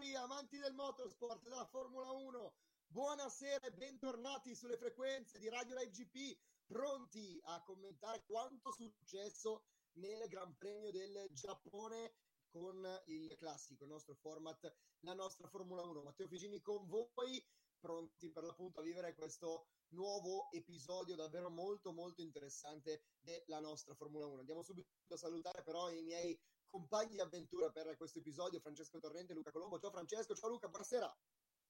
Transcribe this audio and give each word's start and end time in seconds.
Signori, 0.00 0.14
amanti 0.14 0.56
del 0.58 0.72
motorsport, 0.72 1.42
della 1.42 1.66
Formula 1.66 2.10
1, 2.10 2.54
buonasera 2.86 3.66
e 3.66 3.72
bentornati 3.72 4.54
sulle 4.54 4.78
frequenze 4.78 5.38
di 5.38 5.48
Radio 5.50 5.76
Live 5.76 5.90
GP, 5.90 6.38
pronti 6.66 7.38
a 7.44 7.62
commentare 7.62 8.24
quanto 8.24 8.72
successo 8.72 9.64
nel 9.98 10.26
Gran 10.28 10.56
Premio 10.56 10.90
del 10.90 11.28
Giappone 11.32 12.14
con 12.48 12.82
il 13.06 13.34
classico, 13.36 13.84
il 13.84 13.90
nostro 13.90 14.14
format, 14.14 14.74
la 15.00 15.12
nostra 15.12 15.48
Formula 15.48 15.82
1. 15.82 16.02
Matteo 16.02 16.28
Figini 16.28 16.62
con 16.62 16.86
voi, 16.86 17.44
pronti 17.78 18.30
per 18.30 18.44
l'appunto 18.44 18.80
a 18.80 18.82
vivere 18.82 19.14
questo 19.14 19.66
nuovo 19.88 20.50
episodio 20.52 21.14
davvero 21.14 21.50
molto 21.50 21.92
molto 21.92 22.22
interessante 22.22 23.02
della 23.20 23.60
nostra 23.60 23.94
Formula 23.94 24.24
1. 24.24 24.40
Andiamo 24.40 24.62
subito 24.62 24.88
a 25.08 25.16
salutare 25.16 25.62
però 25.62 25.90
i 25.90 26.02
miei 26.02 26.40
compagni 26.70 27.14
di 27.14 27.20
avventura 27.20 27.70
per 27.70 27.96
questo 27.96 28.20
episodio, 28.20 28.60
Francesco 28.60 28.98
Torrente 28.98 29.32
e 29.32 29.34
Luca 29.34 29.50
Colombo. 29.50 29.78
Ciao 29.78 29.90
Francesco, 29.90 30.34
ciao 30.34 30.48
Luca, 30.48 30.68
buonasera. 30.68 31.14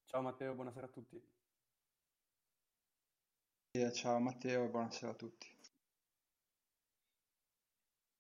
Ciao 0.05 0.21
Matteo, 0.21 0.55
buonasera 0.55 0.87
a 0.87 0.91
tutti. 0.91 1.21
Ciao 3.95 4.19
Matteo 4.19 4.69
buonasera 4.69 5.13
a 5.13 5.15
tutti. 5.15 5.59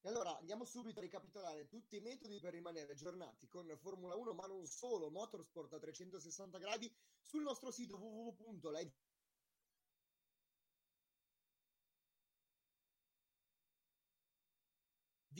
E 0.02 0.08
allora 0.08 0.38
andiamo 0.38 0.64
subito 0.64 0.98
a 0.98 1.02
ricapitolare 1.02 1.68
tutti 1.68 1.96
i 1.96 2.00
metodi 2.00 2.40
per 2.40 2.52
rimanere 2.52 2.92
aggiornati 2.92 3.48
con 3.48 3.76
Formula 3.78 4.14
1, 4.14 4.32
ma 4.32 4.46
non 4.46 4.66
solo, 4.66 5.10
Motorsport 5.10 5.74
a 5.74 5.78
360 5.78 6.58
gradi 6.58 6.90
sul 7.20 7.42
nostro 7.42 7.70
sito 7.70 7.96
www.live 7.96 8.94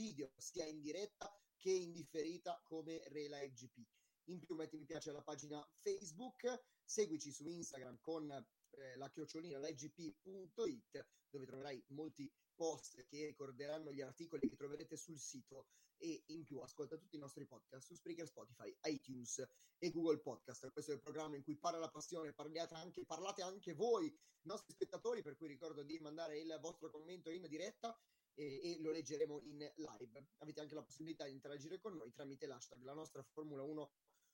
video 0.01 0.31
sia 0.37 0.67
in 0.67 0.81
diretta 0.81 1.40
che 1.61 1.71
in 1.71 1.93
differita 1.93 2.61
come 2.65 3.03
Rela 3.09 3.39
FGP. 3.39 3.87
In 4.31 4.41
più 4.41 4.55
metti 4.55 4.77
mi 4.77 4.85
piace 4.85 5.11
alla 5.11 5.23
pagina 5.23 5.65
Facebook, 5.75 6.63
seguici 6.83 7.31
su 7.31 7.47
Instagram 7.47 7.99
con 8.01 8.31
eh, 8.31 8.97
la 8.97 9.11
chiocciolina 9.11 9.59
legp.it 9.59 11.07
dove 11.29 11.47
troverai 11.47 11.85
molti 11.89 12.33
post 12.55 13.05
che 13.07 13.27
ricorderanno 13.27 13.93
gli 13.93 14.01
articoli 14.01 14.49
che 14.49 14.57
troverete 14.57 14.97
sul 14.97 15.19
sito 15.19 15.69
e 15.97 16.25
in 16.27 16.45
più 16.45 16.59
ascolta 16.61 16.97
tutti 16.97 17.17
i 17.17 17.19
nostri 17.19 17.47
podcast 17.47 17.87
su 17.87 17.95
Spreaker, 17.95 18.27
Spotify, 18.27 18.75
iTunes 18.85 19.47
e 19.79 19.91
Google 19.91 20.19
Podcast. 20.21 20.71
Questo 20.73 20.93
è 20.93 20.95
il 20.95 21.01
programma 21.01 21.37
in 21.37 21.43
cui 21.43 21.57
parla 21.57 21.79
la 21.79 21.91
passione, 21.91 22.35
anche, 22.71 23.05
parlate 23.05 23.43
anche 23.43 23.75
voi, 23.75 24.15
nostri 24.43 24.73
spettatori, 24.73 25.23
per 25.23 25.37
cui 25.37 25.49
ricordo 25.49 25.83
di 25.83 25.99
mandare 26.01 26.39
il 26.39 26.59
vostro 26.61 26.91
commento 26.91 27.31
in 27.31 27.47
diretta 27.49 27.99
e, 28.41 28.61
e, 28.63 28.81
lo 28.81 28.91
leggeremo 28.91 29.41
in 29.43 29.71
live. 29.77 30.29
Avete 30.39 30.61
anche 30.61 30.75
la 30.75 30.83
possibilità 30.83 31.25
di 31.25 31.33
interagire 31.33 31.79
con 31.79 31.95
noi 31.95 32.11
tramite 32.13 32.47
l'hashtag 32.47 32.83
la 32.83 32.95
nostra 32.95 33.23
Formula 33.23 33.63
1 33.63 33.91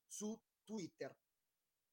su 0.06 0.40
Twitter. 0.62 1.14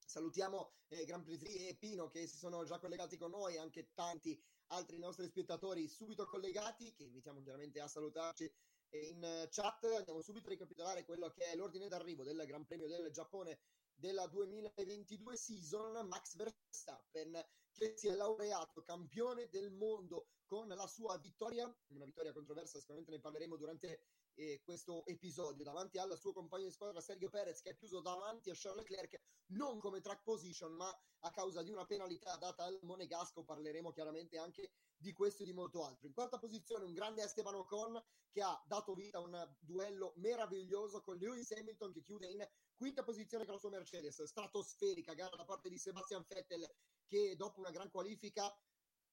Salutiamo 0.06 0.76
eh, 0.90 1.06
Gran 1.06 1.24
Prix 1.24 1.40
3 1.40 1.70
e 1.70 1.76
Pino 1.76 2.10
che 2.10 2.28
si 2.28 2.38
sono 2.38 2.64
già 2.66 2.78
collegati 2.78 3.18
con 3.18 3.32
noi, 3.32 3.58
anche 3.58 3.90
tanti 3.94 4.40
altri 4.68 5.00
nostri 5.00 5.26
spettatori 5.26 5.88
subito 5.88 6.26
collegati 6.26 6.94
che 6.94 7.04
invitiamo 7.04 7.42
chiaramente 7.42 7.80
a 7.80 7.88
salutarci 7.88 8.52
in 9.00 9.48
chat. 9.50 9.84
Andiamo 9.84 10.22
subito 10.22 10.48
a 10.48 10.52
ricapitolare 10.52 11.06
quello 11.06 11.30
che 11.30 11.46
è 11.46 11.56
l'ordine 11.56 11.88
d'arrivo 11.88 12.24
del 12.24 12.44
Gran 12.46 12.66
Premio 12.66 12.88
del 12.88 13.12
Giappone 13.12 13.60
della 13.94 14.28
2022 14.28 15.36
season. 15.36 16.08
Max 16.08 16.36
Verstappen 16.36 17.46
che 17.74 17.94
si 17.98 18.08
è 18.08 18.14
laureato 18.14 18.84
campione 18.84 19.50
del 19.50 19.72
mondo 19.72 20.28
con 20.46 20.68
la 20.68 20.88
sua 20.88 21.18
vittoria, 21.18 21.66
una 21.88 22.06
vittoria 22.06 22.32
controversa, 22.32 22.78
sicuramente 22.78 23.12
ne 23.12 23.20
parleremo 23.20 23.56
durante 23.56 24.04
eh, 24.36 24.62
questo 24.64 25.06
episodio, 25.06 25.64
davanti 25.64 25.98
al 25.98 26.18
suo 26.18 26.34
compagno 26.34 26.66
di 26.66 26.72
squadra 26.72 27.02
Sergio 27.02 27.30
Perez 27.30 27.62
che 27.62 27.72
è 27.72 27.76
chiuso 27.76 28.02
davanti 28.02 28.50
a 28.50 28.54
Charles 28.56 28.88
Leclerc, 28.88 29.22
non 29.48 29.80
come 29.80 30.02
track 30.02 30.24
position, 30.24 30.74
ma 30.74 30.90
a 31.26 31.30
causa 31.32 31.62
di 31.62 31.70
una 31.70 31.86
penalità 31.86 32.36
data 32.38 32.64
al 32.64 32.80
Monegasco, 32.84 33.44
parleremo 33.44 33.92
chiaramente 33.92 34.38
anche 34.38 34.72
di 34.98 35.14
questo 35.14 35.44
e 35.44 35.46
di 35.46 35.54
molto 35.54 35.84
altro. 35.86 36.08
In 36.08 36.14
quarta 36.14 36.40
posizione 36.40 36.86
un 36.86 36.94
grande 36.94 37.24
Esteban 37.24 37.56
Ocon 37.56 38.02
che 38.32 38.42
ha 38.42 38.62
dato 38.66 38.94
vita 38.94 39.20
a 39.20 39.22
un 39.22 39.56
duello 39.60 40.14
meraviglioso 40.18 41.02
con 41.02 41.18
Lewis 41.18 41.52
Hamilton 41.52 41.92
che 41.92 42.02
chiude 42.02 42.28
in 42.28 42.48
quinta 42.76 43.04
posizione 43.04 43.46
con 43.46 43.54
la 43.54 43.60
sua 43.60 43.70
Mercedes, 43.70 44.24
stratosferica 44.24 45.14
gara 45.14 45.36
da 45.36 45.46
parte 45.46 45.70
di 45.70 45.78
Sebastian 45.78 46.26
Vettel 46.28 46.68
che 47.06 47.36
dopo 47.36 47.60
una 47.60 47.70
gran 47.70 47.92
qualifica 47.92 48.52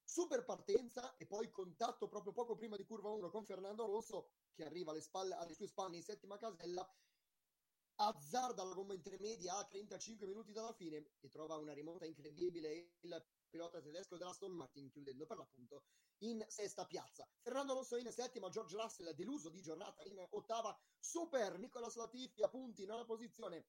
super 0.03 0.45
partenza 0.45 1.15
e 1.17 1.27
poi 1.27 1.51
contatto 1.51 2.09
proprio 2.09 2.33
poco 2.33 2.57
prima 2.57 2.77
di 2.77 2.85
curva 2.85 3.11
1 3.11 3.31
con 3.31 3.45
Fernando 3.45 3.85
Alonso 3.85 4.31
che 4.61 4.67
arriva 4.67 4.91
alle, 4.91 5.01
spalle, 5.01 5.35
alle 5.35 5.55
sue 5.55 5.67
spalle 5.67 5.97
in 5.97 6.03
settima 6.03 6.37
casella 6.37 6.87
azzarda 7.97 8.63
la 8.63 8.75
gomma 8.75 8.93
intermedia 8.93 9.57
a 9.57 9.65
35 9.65 10.27
minuti 10.27 10.53
dalla 10.53 10.73
fine 10.73 11.13
e 11.21 11.29
trova 11.29 11.57
una 11.57 11.73
rimonta 11.73 12.05
incredibile. 12.05 12.93
Il 13.01 13.27
pilota 13.49 13.81
tedesco 13.81 14.17
dell'Aston 14.17 14.53
Martin 14.53 14.91
chiudendo 14.91 15.27
per 15.27 15.39
l'appunto 15.39 15.85
in 16.19 16.45
sesta 16.49 16.85
piazza. 16.85 17.27
Fernando 17.41 17.73
Alonso 17.73 17.97
in 17.97 18.11
settima 18.13 18.49
George 18.51 18.77
Russell 18.77 19.15
deluso 19.15 19.49
di 19.49 19.63
giornata 19.63 20.03
in 20.05 20.27
ottava. 20.31 20.79
Super 20.99 21.59
Nicolas 21.59 21.97
Latifi 21.97 22.43
a 22.43 22.49
punti 22.49 22.85
nona 22.85 23.05
posizione. 23.05 23.67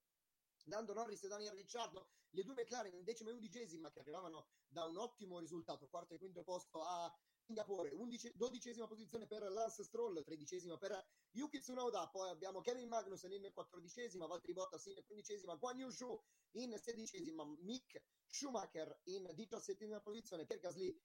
Lando 0.66 0.94
Norris 0.94 1.24
e 1.24 1.28
Daniel 1.28 1.54
Ricciardo, 1.54 2.10
le 2.32 2.44
due 2.44 2.54
McLaren 2.54 2.94
in 2.94 3.04
decima 3.04 3.30
e 3.30 3.34
undicesima 3.34 3.90
che 3.92 4.00
arrivavano 4.00 4.48
da 4.68 4.86
un 4.86 4.98
ottimo 4.98 5.40
risultato, 5.40 5.88
quarto 5.88 6.14
e 6.14 6.20
quinto 6.20 6.44
posto 6.44 6.84
a 6.84 7.12
Singapore, 7.52 7.90
undici, 7.90 8.32
dodicesima 8.34 8.88
posizione 8.88 9.28
per 9.28 9.44
Lance 9.52 9.84
Stroll, 9.84 10.24
tredicesima 10.24 10.78
per 10.78 11.06
Yuki 11.32 11.60
Tsunoda, 11.60 12.08
poi 12.08 12.30
abbiamo 12.30 12.62
Kevin 12.62 12.88
Magnussen 12.88 13.34
in 13.34 13.52
quattordicesima, 13.54 14.26
Valtteri 14.26 14.54
Bottas 14.54 14.86
in 14.86 15.04
quindicesima, 15.06 15.56
Guan 15.56 15.78
Yu 15.78 15.90
Zhu 15.90 16.18
in 16.52 16.74
sedicesima, 16.82 17.44
Mick 17.60 18.02
Schumacher 18.26 19.02
in 19.08 19.30
diciassettesima 19.34 20.00
posizione, 20.00 20.46
Pierre 20.46 20.62
Gasly 20.62 20.98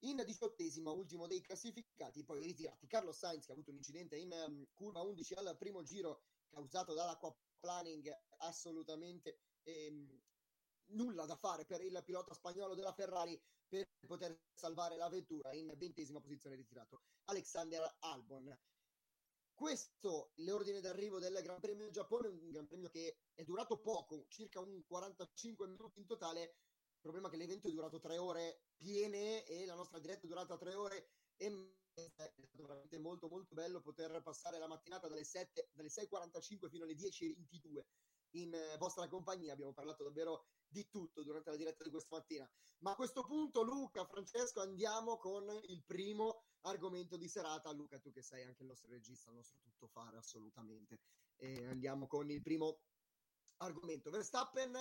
in 0.00 0.22
diciottesima, 0.26 0.90
ultimo 0.90 1.26
dei 1.26 1.40
classificati, 1.40 2.24
poi 2.24 2.42
ritirati 2.42 2.86
Carlos 2.86 3.16
Sainz 3.16 3.46
che 3.46 3.52
ha 3.52 3.54
avuto 3.54 3.70
un 3.70 3.76
incidente 3.76 4.18
in 4.18 4.32
um, 4.32 4.66
curva 4.74 5.00
11 5.00 5.32
al 5.32 5.56
primo 5.56 5.82
giro 5.82 6.24
causato 6.50 6.92
dall'acqua 6.92 7.34
planning 7.58 8.14
assolutamente 8.40 9.38
ehm, 9.62 10.20
nulla 10.88 11.24
da 11.24 11.36
fare 11.36 11.64
per 11.64 11.80
il 11.80 12.02
pilota 12.04 12.34
spagnolo 12.34 12.74
della 12.74 12.92
Ferrari 12.92 13.40
per 13.68 13.86
poter 14.06 14.38
salvare 14.54 14.96
la 14.96 15.08
vettura 15.08 15.52
in 15.52 15.72
ventesima 15.76 16.20
posizione 16.20 16.56
ritirato 16.56 17.02
Alexander 17.24 17.96
Albon. 18.00 18.56
Questo 19.52 20.32
l'ordine 20.36 20.80
d'arrivo 20.80 21.18
del 21.18 21.38
Gran 21.40 21.60
Premio 21.60 21.88
Giappone, 21.90 22.28
un 22.28 22.50
Gran 22.50 22.66
Premio 22.66 22.88
che 22.88 23.18
è 23.34 23.44
durato 23.44 23.78
poco, 23.78 24.26
circa 24.28 24.60
un 24.60 24.84
45 24.84 25.68
minuti 25.68 26.00
in 26.00 26.06
totale. 26.06 26.42
Il 26.42 27.00
problema 27.00 27.28
è 27.28 27.30
che 27.30 27.36
l'evento 27.36 27.68
è 27.68 27.70
durato 27.70 28.00
tre 28.00 28.18
ore 28.18 28.62
piene 28.76 29.44
e 29.44 29.64
la 29.64 29.74
nostra 29.74 29.98
diretta 30.00 30.24
è 30.24 30.28
durata 30.28 30.56
tre 30.56 30.74
ore 30.74 31.10
e 31.36 31.46
è 31.94 32.10
stato 32.10 32.62
veramente 32.62 32.98
molto 32.98 33.28
molto 33.28 33.54
bello 33.54 33.80
poter 33.80 34.20
passare 34.22 34.58
la 34.58 34.66
mattinata 34.66 35.06
dalle, 35.06 35.24
7, 35.24 35.70
dalle 35.72 35.88
6.45 35.88 36.68
fino 36.68 36.84
alle 36.84 36.94
10.22 36.94 37.84
in 38.30 38.52
eh, 38.52 38.76
vostra 38.78 39.06
compagnia. 39.08 39.52
Abbiamo 39.52 39.72
parlato 39.72 40.02
davvero 40.02 40.46
di 40.74 40.88
tutto 40.88 41.22
durante 41.22 41.50
la 41.50 41.56
diretta 41.56 41.84
di 41.84 41.90
questa 41.90 42.16
mattina. 42.16 42.50
Ma 42.78 42.90
a 42.90 42.96
questo 42.96 43.22
punto, 43.22 43.62
Luca, 43.62 44.04
Francesco, 44.04 44.60
andiamo 44.60 45.16
con 45.16 45.48
il 45.68 45.84
primo 45.84 46.46
argomento 46.62 47.16
di 47.16 47.28
serata. 47.28 47.70
Luca, 47.70 48.00
tu 48.00 48.10
che 48.10 48.22
sei 48.22 48.42
anche 48.42 48.62
il 48.62 48.68
nostro 48.68 48.90
regista, 48.90 49.30
il 49.30 49.36
nostro 49.36 49.60
tuttofare 49.60 50.16
assolutamente. 50.16 50.98
E 51.36 51.64
andiamo 51.66 52.08
con 52.08 52.28
il 52.28 52.42
primo 52.42 52.80
argomento. 53.58 54.10
Verstappen 54.10 54.76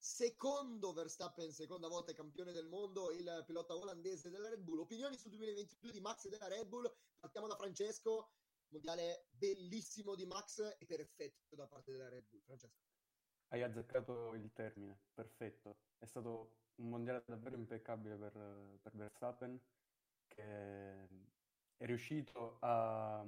secondo 0.00 0.92
Verstappen, 0.92 1.52
seconda 1.52 1.88
volta 1.88 2.12
campione 2.12 2.52
del 2.52 2.68
mondo, 2.68 3.10
il 3.10 3.42
pilota 3.44 3.76
olandese 3.76 4.30
della 4.30 4.48
Red 4.48 4.60
Bull. 4.60 4.80
Opinioni 4.80 5.18
sul 5.18 5.30
2022 5.30 5.92
di 5.92 6.00
Max 6.00 6.24
e 6.24 6.28
della 6.30 6.48
Red 6.48 6.66
Bull? 6.66 6.90
Partiamo 7.18 7.48
da 7.48 7.56
Francesco. 7.56 8.30
Mondiale 8.70 9.26
bellissimo 9.30 10.14
di 10.14 10.26
Max 10.26 10.76
e 10.78 10.86
perfetto 10.86 11.56
da 11.56 11.66
parte 11.66 11.90
della 11.90 12.08
Red 12.08 12.26
Bull. 12.28 12.42
Francesco. 12.42 12.87
Hai 13.48 13.62
azzeccato 13.62 14.34
il 14.34 14.52
termine, 14.52 14.98
perfetto. 15.14 15.76
È 15.98 16.04
stato 16.04 16.56
un 16.76 16.88
mondiale 16.90 17.22
davvero 17.26 17.56
impeccabile 17.56 18.16
per, 18.16 18.32
per 18.82 18.92
Verstappen, 18.94 19.58
che 20.26 21.08
è 21.76 21.84
riuscito 21.86 22.58
a, 22.60 23.24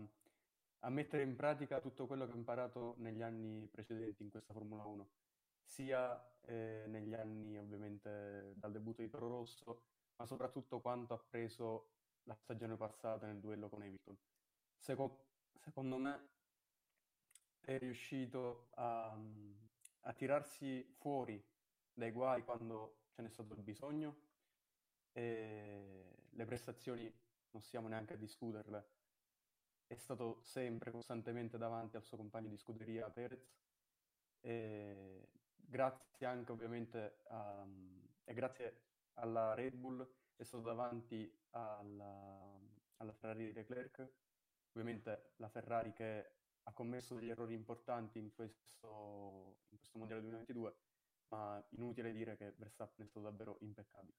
a 0.81 0.91
mettere 0.91 1.23
in 1.23 1.37
pratica 1.37 1.81
tutto 1.81 2.07
quello 2.07 2.27
che 2.27 2.33
ha 2.33 2.37
imparato 2.37 2.95
negli 2.99 3.23
anni 3.23 3.67
precedenti 3.67 4.23
in 4.23 4.31
questa 4.31 4.53
Formula 4.53 4.85
1 4.85 5.09
sia 5.63 6.21
eh, 6.43 6.85
negli 6.89 7.15
anni 7.15 7.57
ovviamente 7.57 8.55
dal 8.57 8.73
debutto 8.73 9.03
di 9.03 9.09
Toro 9.09 9.29
Rosso, 9.29 9.83
ma 10.17 10.27
soprattutto 10.27 10.81
quanto 10.81 11.15
ha 11.15 11.19
preso 11.19 11.93
la 12.25 12.35
stagione 12.35 12.77
passata 12.77 13.27
nel 13.27 13.39
duello 13.39 13.69
con 13.69 13.83
Hamilton. 13.83 14.19
Seco- 14.77 15.29
secondo 15.55 15.97
me 15.97 16.29
è 17.61 17.79
riuscito 17.79 18.69
a, 18.75 19.17
a, 20.03 20.13
tirarsi 20.13 20.83
fuori 20.99 21.43
dai 21.93 22.11
guai 22.11 22.43
quando 22.45 23.05
ce 23.11 23.23
n'è 23.23 23.29
stato 23.29 23.55
il 23.55 23.63
bisogno 23.63 24.29
e 25.13 26.27
le 26.31 26.45
prestazioni 26.45 27.13
non 27.51 27.63
stiamo 27.63 27.89
neanche 27.89 28.15
a 28.15 28.17
discuterle. 28.17 28.89
È 29.87 29.97
stato 29.97 30.41
sempre 30.43 30.91
costantemente 30.91 31.59
davanti 31.59 31.97
al 31.97 32.05
suo 32.05 32.17
compagno 32.17 32.49
di 32.49 32.57
scuderia 32.57 33.11
Perez 33.11 33.53
e 34.41 35.29
grazie 35.57 36.27
anche 36.27 36.53
ovviamente 36.53 37.19
a, 37.29 37.67
e 38.25 38.35
grazie 38.35 38.83
alla 39.15 39.55
Red 39.55 39.75
Bull 39.75 40.09
è 40.37 40.45
stato 40.45 40.63
davanti 40.63 41.31
alla, 41.51 42.59
alla 42.97 43.13
Ferrari 43.13 43.47
di 43.47 43.53
Leclerc, 43.53 44.09
ovviamente 44.73 45.33
la 45.37 45.49
Ferrari 45.49 45.93
che 45.93 46.40
ha 46.65 46.73
commesso 46.73 47.15
degli 47.15 47.31
errori 47.31 47.55
importanti 47.55 48.19
in 48.19 48.33
questo, 48.33 49.59
in 49.69 49.79
questo 49.79 49.99
Mondiale 49.99 50.23
2022, 50.23 50.77
ma 51.29 51.65
inutile 51.71 52.13
dire 52.13 52.37
che 52.37 52.53
Verstappen 52.57 53.07
è 53.07 53.09
stato 53.09 53.27
davvero 53.27 53.57
impeccabile. 53.61 54.19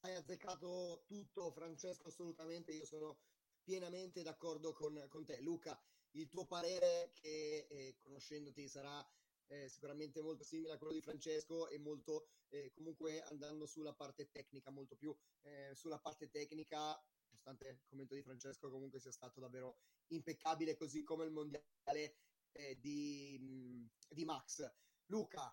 Hai 0.00 0.14
azzeccato 0.14 1.04
tutto 1.06 1.50
Francesco, 1.50 2.08
assolutamente, 2.08 2.72
io 2.72 2.86
sono 2.86 3.20
pienamente 3.62 4.22
d'accordo 4.22 4.72
con, 4.72 5.06
con 5.08 5.24
te. 5.24 5.40
Luca, 5.40 5.78
il 6.12 6.28
tuo 6.28 6.46
parere 6.46 7.12
che 7.12 7.66
eh, 7.68 7.96
conoscendoti 7.98 8.66
sarà 8.66 9.06
eh, 9.48 9.68
sicuramente 9.68 10.20
molto 10.22 10.42
simile 10.44 10.72
a 10.72 10.78
quello 10.78 10.92
di 10.92 11.02
Francesco 11.02 11.68
e 11.68 11.78
molto 11.78 12.28
eh, 12.48 12.70
comunque 12.70 13.22
andando 13.22 13.66
sulla 13.66 13.92
parte 13.92 14.30
tecnica, 14.30 14.70
molto 14.70 14.96
più 14.96 15.16
eh, 15.42 15.74
sulla 15.74 15.98
parte 15.98 16.30
tecnica, 16.30 17.00
nonostante 17.40 17.68
il 17.68 17.80
commento 17.88 18.14
di 18.14 18.22
Francesco 18.22 18.70
comunque 18.70 19.00
sia 19.00 19.12
stato 19.12 19.40
davvero 19.40 19.78
impeccabile, 20.08 20.76
così 20.76 21.02
come 21.02 21.24
il 21.24 21.32
mondiale 21.32 22.16
eh, 22.52 22.78
di, 22.78 23.38
mh, 23.40 24.14
di 24.14 24.24
Max. 24.24 24.70
Luca, 25.06 25.52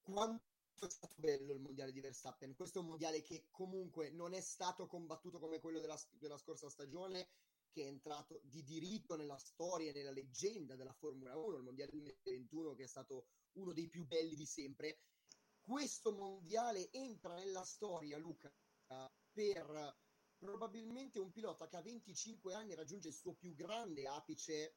quanto 0.00 0.44
è 0.80 0.88
stato 0.88 1.14
bello 1.18 1.52
il 1.52 1.60
mondiale 1.60 1.92
di 1.92 2.00
Verstappen. 2.00 2.54
Questo 2.54 2.78
è 2.78 2.82
un 2.82 2.88
mondiale 2.88 3.20
che 3.20 3.48
comunque 3.50 4.10
non 4.10 4.32
è 4.32 4.40
stato 4.40 4.86
combattuto 4.86 5.38
come 5.38 5.60
quello 5.60 5.80
della, 5.80 5.98
della 6.12 6.38
scorsa 6.38 6.70
stagione, 6.70 7.28
che 7.70 7.82
è 7.82 7.86
entrato 7.86 8.40
di 8.44 8.62
diritto 8.62 9.16
nella 9.16 9.36
storia 9.36 9.90
e 9.90 9.92
nella 9.92 10.10
leggenda 10.10 10.76
della 10.76 10.94
Formula 10.94 11.36
1, 11.36 11.56
il 11.56 11.62
mondiale 11.62 11.90
2021 11.90 12.74
che 12.74 12.84
è 12.84 12.88
stato 12.88 13.26
uno 13.56 13.72
dei 13.72 13.88
più 13.88 14.06
belli 14.06 14.34
di 14.34 14.46
sempre. 14.46 15.00
Questo 15.60 16.12
mondiale 16.12 16.90
entra 16.92 17.34
nella 17.34 17.64
storia, 17.64 18.16
Luca, 18.16 18.50
per 19.36 19.94
probabilmente 20.38 21.18
un 21.18 21.30
pilota 21.30 21.66
che 21.68 21.76
a 21.76 21.82
25 21.82 22.54
anni 22.54 22.74
raggiunge 22.74 23.08
il 23.08 23.14
suo 23.14 23.34
più 23.34 23.54
grande 23.54 24.06
apice 24.06 24.76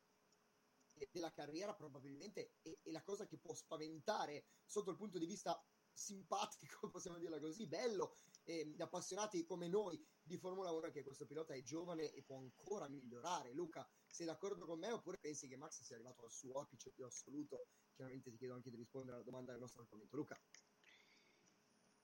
della 1.11 1.31
carriera, 1.31 1.73
probabilmente, 1.73 2.55
e, 2.61 2.79
e 2.83 2.91
la 2.91 3.01
cosa 3.01 3.25
che 3.25 3.37
può 3.37 3.53
spaventare 3.53 4.47
sotto 4.65 4.91
il 4.91 4.97
punto 4.97 5.17
di 5.17 5.25
vista 5.25 5.63
simpatico, 5.93 6.89
possiamo 6.91 7.19
dirla 7.19 7.39
così, 7.39 7.67
bello, 7.67 8.17
e 8.43 8.75
appassionati 8.79 9.45
come 9.45 9.69
noi 9.69 10.05
di 10.21 10.37
Formula 10.37 10.71
1 10.71 10.89
che 10.91 11.03
questo 11.03 11.25
pilota 11.25 11.53
è 11.53 11.61
giovane 11.61 12.11
e 12.11 12.21
può 12.23 12.37
ancora 12.37 12.89
migliorare. 12.89 13.53
Luca, 13.53 13.89
sei 14.07 14.25
d'accordo 14.25 14.65
con 14.65 14.79
me 14.79 14.91
oppure 14.91 15.19
pensi 15.19 15.47
che 15.47 15.55
Max 15.55 15.83
sia 15.83 15.95
arrivato 15.95 16.25
al 16.25 16.31
suo 16.31 16.59
apice 16.59 16.91
più 16.91 17.05
assoluto? 17.05 17.67
Chiaramente 17.93 18.29
ti 18.29 18.37
chiedo 18.37 18.55
anche 18.55 18.69
di 18.69 18.75
rispondere 18.75 19.15
alla 19.15 19.25
domanda 19.25 19.51
del 19.51 19.61
nostro 19.61 19.83
argomento. 19.83 20.17
Luca. 20.17 20.37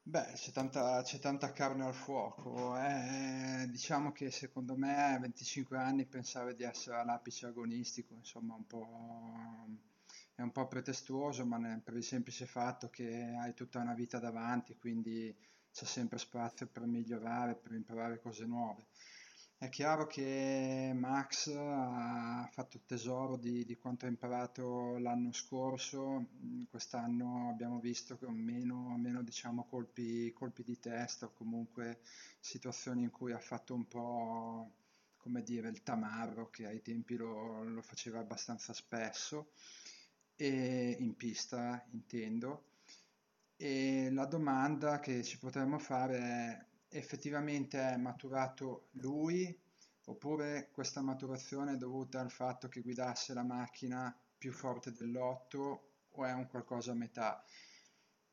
Beh, 0.07 0.33
c'è 0.35 0.51
tanta, 0.51 1.01
c'è 1.01 1.19
tanta 1.19 1.51
carne 1.51 1.83
al 1.85 1.93
fuoco. 1.93 2.75
Eh. 2.77 3.67
Diciamo 3.69 4.11
che 4.11 4.29
secondo 4.31 4.75
me 4.77 5.13
a 5.15 5.19
25 5.19 5.77
anni 5.77 6.05
pensare 6.05 6.53
di 6.55 6.63
essere 6.63 6.97
all'apice 6.97 7.47
agonistico, 7.47 8.13
insomma, 8.13 8.53
un 8.55 8.65
po', 8.67 9.67
è 10.35 10.41
un 10.41 10.51
po' 10.51 10.67
pretestuoso, 10.67 11.45
ma 11.45 11.57
per 11.83 11.95
il 11.95 12.03
semplice 12.03 12.45
fatto 12.45 12.89
che 12.89 13.33
hai 13.39 13.53
tutta 13.53 13.79
una 13.79 13.93
vita 13.95 14.19
davanti, 14.19 14.75
quindi 14.77 15.35
c'è 15.71 15.85
sempre 15.85 16.17
spazio 16.19 16.67
per 16.67 16.85
migliorare, 16.85 17.55
per 17.55 17.73
imparare 17.73 18.19
cose 18.19 18.45
nuove. 18.45 18.87
È 19.65 19.69
chiaro 19.69 20.05
che 20.05 20.91
Max 20.93 21.47
ha 21.47 22.47
fatto 22.51 22.79
tesoro 22.85 23.35
di, 23.35 23.65
di 23.65 23.75
quanto 23.77 24.05
ha 24.05 24.09
imparato 24.09 24.99
l'anno 24.99 25.31
scorso, 25.31 26.27
quest'anno 26.69 27.49
abbiamo 27.49 27.79
visto 27.79 28.15
meno, 28.29 28.95
meno 28.95 29.23
diciamo, 29.23 29.65
colpi, 29.65 30.31
colpi 30.33 30.61
di 30.61 30.79
testa 30.79 31.25
o 31.25 31.33
comunque 31.33 32.01
situazioni 32.39 33.01
in 33.01 33.09
cui 33.09 33.31
ha 33.31 33.39
fatto 33.39 33.73
un 33.73 33.87
po' 33.87 34.71
come 35.17 35.41
dire 35.41 35.69
il 35.69 35.81
tamarro 35.81 36.51
che 36.51 36.67
ai 36.67 36.83
tempi 36.83 37.15
lo, 37.15 37.63
lo 37.63 37.81
faceva 37.81 38.19
abbastanza 38.19 38.71
spesso. 38.71 39.49
E 40.35 40.95
in 40.99 41.15
pista 41.15 41.83
intendo. 41.89 42.65
E 43.57 44.11
la 44.11 44.25
domanda 44.25 44.99
che 44.99 45.23
ci 45.23 45.39
potremmo 45.39 45.79
fare 45.79 46.17
è 46.19 46.65
effettivamente 46.97 47.79
è 47.79 47.97
maturato 47.97 48.87
lui 48.91 49.63
oppure 50.05 50.69
questa 50.71 51.01
maturazione 51.01 51.73
è 51.73 51.77
dovuta 51.77 52.19
al 52.19 52.31
fatto 52.31 52.67
che 52.67 52.81
guidasse 52.81 53.33
la 53.33 53.43
macchina 53.43 54.15
più 54.37 54.51
forte 54.51 54.91
dell'otto 54.91 55.91
o 56.11 56.25
è 56.25 56.31
un 56.31 56.47
qualcosa 56.47 56.91
a 56.91 56.95
metà? 56.95 57.43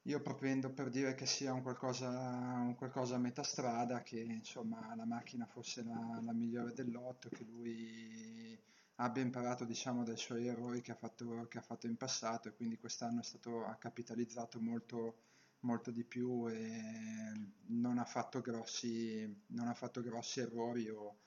Io 0.06 0.20
propendo 0.20 0.72
per 0.72 0.90
dire 0.90 1.14
che 1.14 1.26
sia 1.26 1.52
un 1.52 1.62
qualcosa, 1.62 2.08
un 2.08 2.74
qualcosa 2.74 3.14
a 3.14 3.18
metà 3.18 3.44
strada, 3.44 4.02
che 4.02 4.18
insomma 4.20 4.94
la 4.96 5.04
macchina 5.04 5.46
fosse 5.46 5.84
la, 5.84 6.20
la 6.22 6.32
migliore 6.32 6.72
dell'otto, 6.72 7.28
che 7.28 7.44
lui 7.44 8.60
abbia 8.96 9.22
imparato 9.22 9.64
diciamo, 9.64 10.02
dai 10.02 10.16
suoi 10.16 10.46
errori 10.48 10.80
che 10.80 10.90
ha, 10.92 10.96
fatto, 10.96 11.46
che 11.48 11.58
ha 11.58 11.62
fatto 11.62 11.86
in 11.86 11.96
passato 11.96 12.48
e 12.48 12.54
quindi 12.54 12.78
quest'anno 12.78 13.20
è 13.20 13.22
stato, 13.22 13.64
ha 13.64 13.76
capitalizzato 13.76 14.60
molto, 14.60 15.18
molto 15.60 15.90
di 15.92 16.04
più 16.04 16.48
e 16.48 17.52
non 17.68 17.98
ha 17.98 18.04
fatto 18.04 18.40
grossi, 18.40 19.24
ha 19.56 19.74
fatto 19.74 20.02
grossi 20.02 20.40
errori 20.40 20.88
o 20.88 21.18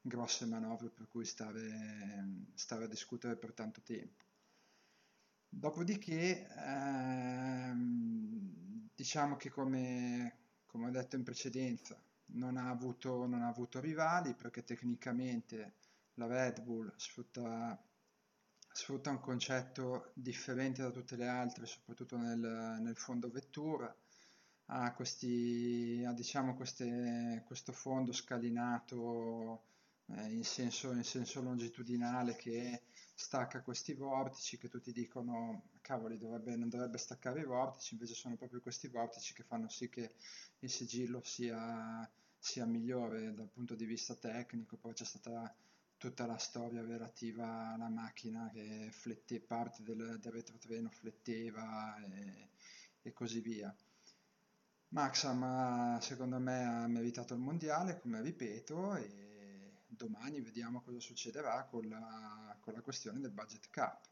grosse 0.00 0.46
manovre 0.46 0.88
per 0.88 1.08
cui 1.08 1.24
stare, 1.24 2.48
stare 2.54 2.84
a 2.84 2.88
discutere 2.88 3.36
per 3.36 3.52
tanto 3.52 3.80
tempo. 3.82 4.24
Dopodiché 5.48 6.48
ehm, 6.56 7.80
diciamo 8.94 9.36
che 9.36 9.50
come, 9.50 10.36
come 10.66 10.86
ho 10.86 10.90
detto 10.90 11.16
in 11.16 11.24
precedenza 11.24 12.00
non 12.32 12.56
ha 12.56 12.68
avuto, 12.70 13.26
non 13.26 13.42
ha 13.42 13.48
avuto 13.48 13.80
rivali 13.80 14.34
perché 14.34 14.62
tecnicamente 14.62 15.74
la 16.14 16.26
Red 16.26 16.62
Bull 16.62 16.92
sfrutta, 16.96 17.82
sfrutta, 18.72 19.10
un 19.10 19.20
concetto 19.20 20.12
differente 20.14 20.82
da 20.82 20.90
tutte 20.90 21.16
le 21.16 21.26
altre, 21.26 21.66
soprattutto 21.66 22.16
nel, 22.16 22.78
nel 22.80 22.96
fondo 22.96 23.28
vettura, 23.30 23.92
ha, 24.66 24.92
questi, 24.92 26.04
ha 26.06 26.12
diciamo 26.12 26.54
queste, 26.54 27.42
questo 27.46 27.72
fondo 27.72 28.12
scalinato 28.12 29.64
eh, 30.16 30.32
in, 30.32 30.44
senso, 30.44 30.92
in 30.92 31.04
senso 31.04 31.42
longitudinale 31.42 32.36
che 32.36 32.82
stacca 33.14 33.62
questi 33.62 33.92
vortici 33.94 34.56
che 34.58 34.68
tutti 34.68 34.92
dicono 34.92 35.68
cavoli 35.82 36.18
dovrebbe, 36.18 36.56
non 36.56 36.68
dovrebbe 36.68 36.98
staccare 36.98 37.40
i 37.40 37.44
vortici 37.44 37.94
invece 37.94 38.14
sono 38.14 38.36
proprio 38.36 38.60
questi 38.60 38.88
vortici 38.88 39.34
che 39.34 39.42
fanno 39.42 39.68
sì 39.68 39.88
che 39.88 40.14
il 40.60 40.70
sigillo 40.70 41.20
sia, 41.22 42.08
sia 42.38 42.64
migliore 42.64 43.34
dal 43.34 43.48
punto 43.48 43.74
di 43.74 43.84
vista 43.84 44.14
tecnico 44.14 44.76
poi 44.76 44.94
c'è 44.94 45.04
stata 45.04 45.54
tutta 45.98 46.24
la 46.24 46.38
storia 46.38 46.80
relativa 46.80 47.74
alla 47.74 47.90
macchina 47.90 48.50
che 48.54 48.88
flette 48.90 49.38
parte 49.38 49.82
del, 49.82 50.18
del 50.18 50.32
retrotreno 50.32 50.88
fletteva 50.88 51.94
e, 51.98 52.48
e 53.02 53.12
così 53.12 53.40
via. 53.40 53.74
Maxam 54.88 56.00
secondo 56.00 56.38
me 56.38 56.64
ha 56.64 56.86
meritato 56.86 57.34
il 57.34 57.40
mondiale, 57.40 58.00
come 58.00 58.22
ripeto, 58.22 58.96
e 58.96 59.29
domani 59.90 60.40
vediamo 60.40 60.80
cosa 60.82 61.00
succederà 61.00 61.64
con 61.64 61.88
la, 61.88 62.56
con 62.60 62.72
la 62.74 62.80
questione 62.80 63.20
del 63.20 63.32
budget 63.32 63.68
cap 63.70 64.08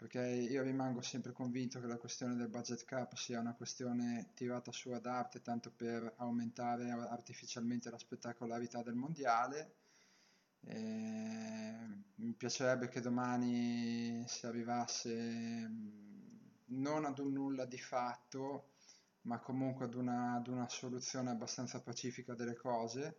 perché 0.00 0.26
io 0.26 0.62
rimango 0.62 1.02
sempre 1.02 1.32
convinto 1.32 1.78
che 1.78 1.86
la 1.86 1.98
questione 1.98 2.34
del 2.34 2.48
budget 2.48 2.86
cap 2.86 3.14
sia 3.16 3.38
una 3.38 3.54
questione 3.54 4.30
tirata 4.32 4.72
su 4.72 4.88
ad 4.92 5.04
arte 5.04 5.42
tanto 5.42 5.70
per 5.70 6.14
aumentare 6.16 6.90
artificialmente 6.90 7.90
la 7.90 7.98
spettacolarità 7.98 8.82
del 8.82 8.94
mondiale. 8.94 9.74
E 10.62 11.76
mi 12.14 12.32
piacerebbe 12.32 12.88
che 12.88 13.02
domani 13.02 14.24
si 14.26 14.46
arrivasse 14.46 15.70
non 16.68 17.04
ad 17.04 17.18
un 17.18 17.32
nulla 17.32 17.66
di 17.66 17.78
fatto, 17.78 18.70
ma 19.24 19.38
comunque 19.38 19.84
ad 19.84 19.92
una, 19.92 20.36
ad 20.36 20.46
una 20.46 20.66
soluzione 20.70 21.28
abbastanza 21.28 21.82
pacifica 21.82 22.32
delle 22.32 22.56
cose, 22.56 23.18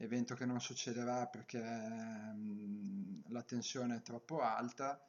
evento 0.00 0.34
che 0.34 0.46
non 0.46 0.60
succederà 0.60 1.26
perché 1.26 1.60
mh, 1.60 3.24
la 3.28 3.42
tensione 3.42 3.96
è 3.96 4.02
troppo 4.02 4.40
alta 4.40 5.00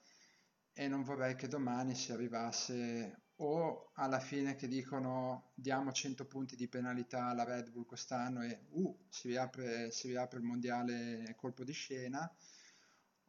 e 0.73 0.87
non 0.87 1.03
vorrei 1.03 1.35
che 1.35 1.47
domani 1.47 1.95
si 1.95 2.11
arrivasse 2.11 3.21
o 3.37 3.91
alla 3.95 4.19
fine 4.19 4.55
che 4.55 4.67
dicono 4.67 5.51
diamo 5.55 5.91
100 5.91 6.25
punti 6.25 6.55
di 6.55 6.67
penalità 6.67 7.25
alla 7.25 7.43
Red 7.43 7.71
Bull 7.71 7.85
quest'anno 7.85 8.43
e 8.43 8.65
uh, 8.69 9.05
si, 9.09 9.29
riapre, 9.29 9.91
si 9.91 10.07
riapre 10.09 10.39
il 10.39 10.45
mondiale 10.45 11.33
colpo 11.37 11.63
di 11.63 11.73
scena, 11.73 12.31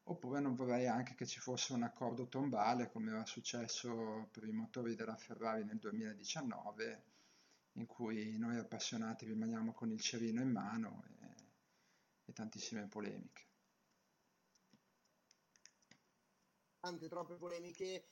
oppure 0.05 0.41
non 0.41 0.55
vorrei 0.55 0.87
anche 0.87 1.15
che 1.15 1.27
ci 1.27 1.41
fosse 1.41 1.73
un 1.73 1.83
accordo 1.83 2.29
tombale 2.29 2.91
come 2.91 3.11
era 3.11 3.25
successo 3.25 4.29
per 4.31 4.45
i 4.45 4.53
motori 4.53 4.95
della 4.95 5.17
Ferrari 5.17 5.65
nel 5.65 5.79
2019, 5.79 7.05
in 7.75 7.87
cui 7.87 8.37
noi 8.37 8.59
appassionati 8.59 9.25
rimaniamo 9.25 9.73
con 9.73 9.91
il 9.91 10.01
cerino 10.01 10.43
in 10.43 10.51
mano 10.51 11.05
e, 12.33 12.35
tantissime 12.35 12.89
polemiche. 12.89 13.51
tante 16.83 17.07
troppe 17.07 17.37
polemiche 17.37 18.09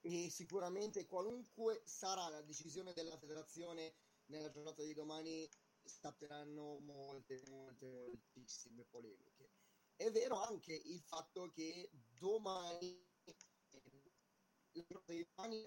e 0.00 0.30
sicuramente 0.30 1.04
qualunque 1.04 1.82
sarà 1.84 2.28
la 2.28 2.42
decisione 2.42 2.92
della 2.92 3.18
federazione 3.18 3.96
nella 4.26 4.50
giornata 4.50 4.84
di 4.84 4.94
domani 4.94 5.48
scatteranno 5.82 6.78
molte, 6.78 7.42
molte, 7.48 7.86
moltissime 8.06 8.84
polemiche. 8.84 9.50
È 9.96 10.10
vero 10.12 10.40
anche 10.40 10.74
il 10.74 11.00
fatto 11.00 11.50
che 11.50 11.90
domani 11.92 13.04
la 13.24 14.84
giornata 14.86 15.12
di 15.12 15.26
domani 15.34 15.66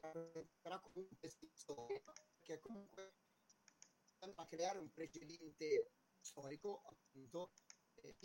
sarà 0.62 0.80
comunque 0.80 1.30
storia, 1.52 2.02
perché 2.40 2.60
comunque 2.60 3.14
andrà 4.20 4.44
a 4.44 4.46
creare 4.46 4.80
un 4.80 4.90
precedente 4.92 5.92
storico, 6.22 6.82
appunto, 6.86 7.52
eh, 8.02 8.16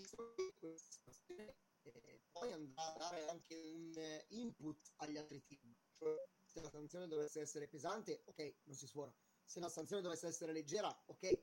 eh, 1.85 2.23
poi 2.31 2.53
andrà 2.53 2.95
a 2.95 2.99
dare 2.99 3.29
anche 3.29 3.55
un 3.57 3.93
eh, 3.97 4.27
input 4.31 4.93
agli 4.97 5.17
altri 5.17 5.45
team. 5.45 5.75
Cioè, 5.93 6.29
se 6.45 6.61
la 6.61 6.71
sanzione 6.71 7.07
dovesse 7.07 7.41
essere 7.41 7.69
pesante, 7.69 8.23
ok, 8.27 8.57
non 8.65 8.77
si 8.77 8.87
sfora. 8.87 9.15
Se 9.45 9.61
la 9.61 9.69
sanzione 9.69 10.03
dovesse 10.03 10.27
essere 10.27 10.53
leggera, 10.53 10.89
ok, 11.07 11.43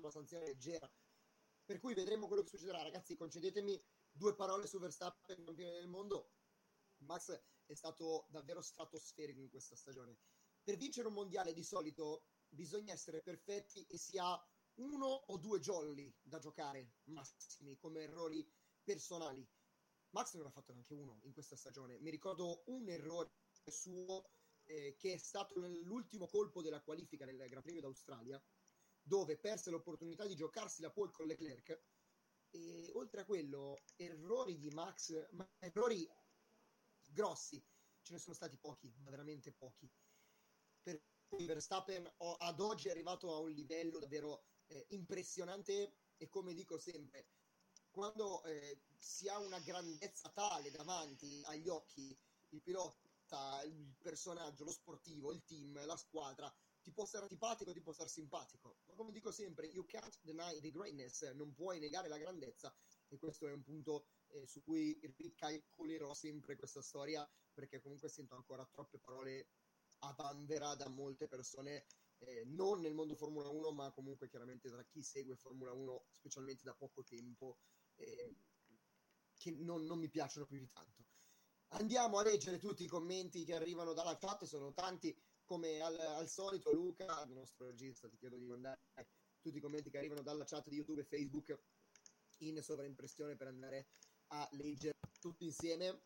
la 0.00 0.10
sanzione 0.10 0.46
leggera. 0.46 0.90
Per 1.64 1.80
cui 1.80 1.94
vedremo 1.94 2.26
quello 2.26 2.42
che 2.42 2.48
succederà. 2.48 2.82
Ragazzi, 2.82 3.16
concedetemi 3.16 3.82
due 4.10 4.34
parole 4.34 4.66
su 4.66 4.78
Verstappen, 4.78 5.44
campione 5.44 5.72
del 5.72 5.88
mondo. 5.88 6.32
Max 6.98 7.40
è 7.66 7.74
stato 7.74 8.26
davvero 8.28 8.60
stratosferico 8.60 9.40
in 9.40 9.48
questa 9.48 9.76
stagione. 9.76 10.18
Per 10.62 10.76
vincere 10.76 11.08
un 11.08 11.14
mondiale 11.14 11.52
di 11.52 11.62
solito 11.62 12.26
bisogna 12.48 12.92
essere 12.92 13.22
perfetti 13.22 13.84
e 13.86 13.98
si 13.98 14.18
ha 14.18 14.40
uno 14.76 15.06
o 15.06 15.36
due 15.38 15.58
jolly 15.60 16.12
da 16.22 16.38
giocare 16.38 16.94
massimi 17.04 17.76
come 17.76 18.02
errori 18.02 18.46
personali. 18.82 19.46
Max 20.10 20.34
non 20.34 20.46
ha 20.46 20.50
fatto 20.50 20.72
neanche 20.72 20.94
uno 20.94 21.20
in 21.22 21.32
questa 21.32 21.56
stagione. 21.56 21.98
Mi 21.98 22.10
ricordo 22.10 22.62
un 22.66 22.88
errore 22.88 23.32
suo 23.64 24.30
eh, 24.64 24.94
che 24.96 25.14
è 25.14 25.16
stato 25.16 25.58
nell'ultimo 25.60 26.26
colpo 26.28 26.62
della 26.62 26.82
qualifica 26.82 27.24
nel 27.24 27.36
Gran 27.48 27.62
Premio 27.62 27.80
d'Australia, 27.80 28.42
dove 29.02 29.36
perse 29.36 29.70
l'opportunità 29.70 30.26
di 30.26 30.36
giocarsi 30.36 30.82
la 30.82 30.90
pole 30.90 31.10
con 31.10 31.26
Leclerc. 31.26 31.82
E 32.50 32.90
oltre 32.94 33.22
a 33.22 33.24
quello, 33.24 33.82
errori 33.96 34.56
di 34.58 34.70
Max, 34.70 35.28
ma 35.32 35.48
errori 35.58 36.08
grossi, 37.06 37.62
ce 38.02 38.12
ne 38.12 38.18
sono 38.18 38.34
stati 38.34 38.56
pochi, 38.56 38.94
ma 38.98 39.10
veramente 39.10 39.52
pochi. 39.52 39.90
Per 40.82 41.02
cui 41.26 41.46
Verstappen 41.46 42.08
ad 42.38 42.60
oggi 42.60 42.88
è 42.88 42.90
arrivato 42.92 43.34
a 43.34 43.38
un 43.38 43.50
livello 43.50 43.98
davvero 43.98 44.44
eh, 44.74 44.86
impressionante 44.90 45.92
e 46.16 46.28
come 46.28 46.52
dico 46.52 46.78
sempre, 46.78 47.26
quando 47.90 48.42
eh, 48.44 48.80
si 48.98 49.28
ha 49.28 49.38
una 49.38 49.60
grandezza 49.60 50.28
tale 50.30 50.70
davanti 50.70 51.42
agli 51.46 51.68
occhi, 51.68 52.16
il 52.50 52.60
pilota, 52.60 53.62
il 53.64 53.94
personaggio, 54.00 54.64
lo 54.64 54.72
sportivo, 54.72 55.32
il 55.32 55.44
team, 55.44 55.84
la 55.86 55.96
squadra, 55.96 56.52
ti 56.82 56.90
può 56.92 57.04
stare 57.04 57.24
antipatico, 57.24 57.72
ti 57.72 57.80
può 57.80 57.92
stare 57.92 58.08
simpatico, 58.08 58.76
ma 58.86 58.94
come 58.94 59.12
dico 59.12 59.30
sempre, 59.30 59.66
you 59.66 59.84
can't 59.86 60.18
deny 60.22 60.60
the 60.60 60.70
greatness, 60.70 61.22
non 61.32 61.54
puoi 61.54 61.78
negare 61.78 62.08
la 62.08 62.18
grandezza. 62.18 62.74
E 63.08 63.16
questo 63.16 63.46
è 63.46 63.52
un 63.52 63.62
punto 63.62 64.06
eh, 64.28 64.46
su 64.46 64.62
cui 64.62 64.98
ricalcolerò 65.16 66.12
sempre 66.14 66.56
questa 66.56 66.82
storia 66.82 67.28
perché 67.52 67.80
comunque 67.80 68.08
sento 68.08 68.34
ancora 68.34 68.66
troppe 68.70 68.98
parole 68.98 69.46
a 70.00 70.12
vanvera 70.16 70.74
da 70.74 70.88
molte 70.88 71.28
persone 71.28 71.86
eh, 72.18 72.44
non 72.46 72.80
nel 72.80 72.94
mondo 72.94 73.14
Formula 73.14 73.48
1 73.48 73.72
ma 73.72 73.90
comunque 73.92 74.28
chiaramente 74.28 74.70
tra 74.70 74.82
chi 74.84 75.02
segue 75.02 75.36
Formula 75.36 75.72
1 75.72 76.06
specialmente 76.10 76.62
da 76.64 76.74
poco 76.74 77.02
tempo 77.02 77.58
eh, 77.96 78.34
che 79.36 79.50
non, 79.50 79.84
non 79.84 79.98
mi 79.98 80.08
piacciono 80.08 80.46
più 80.46 80.58
di 80.58 80.70
tanto. 80.70 81.04
Andiamo 81.68 82.18
a 82.18 82.22
leggere 82.22 82.58
tutti 82.58 82.84
i 82.84 82.88
commenti 82.88 83.44
che 83.44 83.54
arrivano 83.54 83.92
dalla 83.92 84.16
chat, 84.16 84.44
sono 84.44 84.72
tanti 84.72 85.14
come 85.44 85.80
al, 85.80 85.98
al, 85.98 86.28
solito 86.28 86.72
Luca, 86.72 87.24
il 87.24 87.32
nostro 87.32 87.66
regista, 87.66 88.08
ti 88.08 88.16
chiedo 88.16 88.36
di 88.36 88.46
mandare 88.46 88.78
tutti 89.40 89.58
i 89.58 89.60
commenti 89.60 89.90
che 89.90 89.98
arrivano 89.98 90.22
dalla 90.22 90.44
chat 90.44 90.68
di 90.68 90.76
YouTube 90.76 91.00
e 91.00 91.04
Facebook 91.04 91.58
in 92.38 92.62
sovraimpressione 92.62 93.36
per 93.36 93.48
andare 93.48 93.88
a 94.28 94.48
leggere 94.52 94.94
tutti 95.20 95.44
insieme 95.44 96.00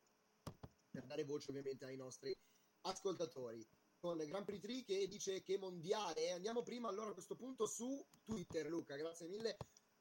per 0.91 1.05
dare 1.05 1.25
voce 1.25 1.51
ovviamente 1.51 1.85
ai 1.85 1.97
nostri 1.97 2.37
ascoltatori. 2.83 3.65
Con 4.01 4.17
Grand 4.17 4.45
Prix 4.45 4.61
3 4.61 4.85
che 4.85 5.09
dice 5.09 5.43
che 5.43 5.59
mondiale. 5.59 6.31
Andiamo 6.31 6.63
prima 6.63 6.89
allora 6.89 7.11
a 7.11 7.15
questo 7.15 7.35
punto 7.35 7.67
su 7.67 8.01
Twitter, 8.23 8.69
Luca, 8.69 8.95
grazie 8.95 9.27
mille. 9.27 9.57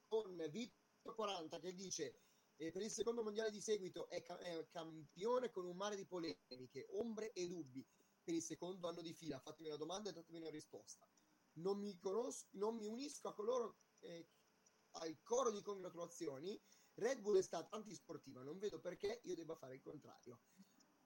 Con 0.07 0.37
Vito 0.51 0.75
40 1.01 1.59
che 1.59 1.73
dice 1.73 2.19
eh, 2.57 2.71
per 2.71 2.83
il 2.83 2.91
secondo 2.91 3.23
mondiale 3.23 3.49
di 3.49 3.59
seguito 3.59 4.07
è, 4.09 4.21
ca- 4.21 4.37
è, 4.37 4.67
campione 4.69 5.49
con 5.49 5.65
un 5.65 5.75
mare 5.75 5.95
di 5.95 6.05
polemiche, 6.05 6.85
ombre 6.91 7.33
e 7.33 7.47
dubbi. 7.47 7.83
Per 8.23 8.35
il 8.35 8.41
secondo 8.41 8.87
anno 8.87 9.01
di 9.01 9.13
fila, 9.13 9.39
fatemi 9.39 9.69
una 9.69 9.77
domanda 9.77 10.09
e 10.09 10.13
datemi 10.13 10.39
una 10.39 10.49
risposta. 10.49 11.09
Non 11.53 11.79
mi, 11.79 11.97
conosco, 11.97 12.49
non 12.51 12.75
mi 12.75 12.85
unisco 12.85 13.29
a 13.29 13.33
coloro 13.33 13.79
eh, 14.01 14.29
al 14.91 15.17
coro 15.23 15.51
di 15.51 15.61
congratulazioni. 15.63 16.59
Red 16.93 17.19
Bull 17.21 17.37
è 17.37 17.41
stata 17.41 17.75
antisportiva, 17.75 18.43
non 18.43 18.59
vedo 18.59 18.79
perché 18.79 19.21
io 19.23 19.35
debba 19.35 19.55
fare 19.55 19.75
il 19.75 19.81
contrario. 19.81 20.41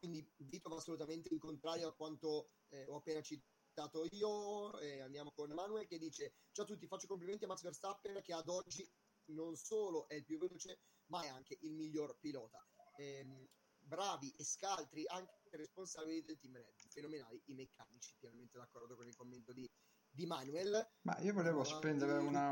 Quindi 0.02 0.28
Vito 0.38 0.68
va 0.68 0.78
assolutamente 0.78 1.32
il 1.32 1.40
contrario 1.40 1.88
a 1.88 1.94
quanto 1.94 2.50
eh, 2.70 2.88
ho 2.88 2.96
appena 2.96 3.22
citato 3.22 4.08
io. 4.10 4.72
andiamo 5.04 5.32
con 5.32 5.52
Manuel 5.52 5.86
che 5.86 6.00
dice: 6.00 6.34
Ciao 6.52 6.66
a 6.66 6.68
tutti, 6.68 6.88
faccio 6.88 7.06
complimenti 7.06 7.44
a 7.44 7.48
Max 7.48 7.62
Verstappen 7.62 8.20
che 8.24 8.34
ad 8.34 8.50
oggi 8.50 8.84
non 9.26 9.56
solo 9.56 10.08
è 10.08 10.16
il 10.16 10.26
più 10.26 10.40
veloce, 10.40 10.80
ma 11.12 11.22
è 11.22 11.28
anche 11.28 11.56
il 11.62 11.74
miglior 11.74 12.18
pilota. 12.20 12.58
Ehm, 12.98 13.48
bravi 13.78 14.34
e 14.36 14.44
scaltri 14.44 15.04
anche 15.06 15.38
responsabili 15.52 16.24
del 16.24 16.40
team 16.40 16.56
Red, 16.56 16.74
fenomenali 16.90 17.40
i 17.46 17.54
meccanici, 17.54 18.16
pienamente 18.18 18.58
d'accordo 18.58 18.96
con 18.96 19.06
il 19.06 19.16
commento 19.16 19.54
di, 19.54 19.70
di 20.10 20.26
Manuel. 20.26 20.94
Ma 21.02 21.20
io 21.20 21.34
volevo 21.34 21.64
spendere 21.64 22.18
una, 22.18 22.52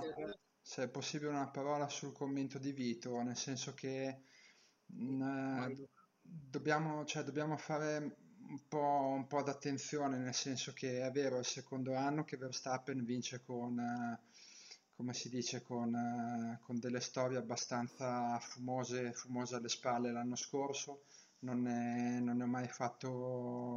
se 0.62 0.84
è 0.84 0.90
possibile, 0.90 1.32
una 1.32 1.50
parola 1.50 1.90
sul 1.90 2.12
commento 2.12 2.60
di 2.60 2.74
Vito, 2.74 3.20
nel 3.24 3.38
senso 3.38 3.74
che 3.74 4.22
mh, 4.86 5.24
mm, 5.24 5.84
dobbiamo, 6.50 7.06
cioè, 7.06 7.24
dobbiamo 7.24 7.58
fare 7.58 8.18
un 8.48 8.68
po', 8.68 9.14
un 9.16 9.28
po' 9.28 9.42
d'attenzione, 9.44 10.18
nel 10.18 10.34
senso 10.34 10.74
che 10.74 11.02
è 11.02 11.12
vero, 11.12 11.38
è 11.38 11.40
il 11.40 11.46
secondo 11.46 11.96
anno 11.96 12.24
che 12.24 12.38
Verstappen 12.38 13.04
vince 13.04 13.42
con... 13.42 13.78
Uh, 13.78 14.28
come 15.00 15.14
si 15.14 15.30
dice, 15.30 15.62
con, 15.62 15.96
eh, 15.96 16.60
con 16.62 16.78
delle 16.78 17.00
storie 17.00 17.38
abbastanza 17.38 18.38
fumose, 18.40 19.14
fumose 19.14 19.56
alle 19.56 19.70
spalle 19.70 20.12
l'anno 20.12 20.36
scorso. 20.36 21.04
Non, 21.40 21.66
è, 21.68 22.20
non 22.20 22.36
ne 22.36 22.44
ho 22.44 22.48
mai 22.48 22.68
fatto, 22.68 23.08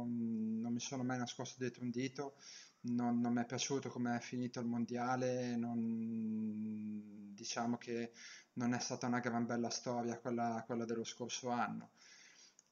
non 0.05 0.73
mi 0.73 0.81
sono 0.81 1.03
mai 1.03 1.17
nascosto 1.17 1.55
dietro 1.59 1.83
un 1.83 1.91
dito, 1.91 2.35
non, 2.81 3.21
non 3.21 3.31
mi 3.31 3.41
è 3.41 3.45
piaciuto 3.45 3.89
come 3.89 4.17
è 4.17 4.19
finito 4.19 4.59
il 4.59 4.65
mondiale, 4.65 5.55
non, 5.55 7.31
diciamo 7.33 7.77
che 7.77 8.11
non 8.55 8.73
è 8.73 8.79
stata 8.79 9.07
una 9.07 9.19
gran 9.19 9.45
bella 9.45 9.69
storia 9.69 10.19
quella, 10.19 10.61
quella 10.65 10.83
dello 10.83 11.05
scorso 11.05 11.47
anno. 11.51 11.91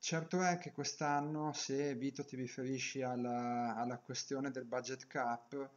Certo 0.03 0.41
è 0.41 0.57
che 0.57 0.71
quest'anno, 0.71 1.53
se 1.53 1.93
Vito 1.93 2.25
ti 2.25 2.35
riferisci 2.35 3.03
alla, 3.03 3.75
alla 3.75 3.99
questione 3.99 4.49
del 4.49 4.65
budget 4.65 5.05
cap, 5.05 5.69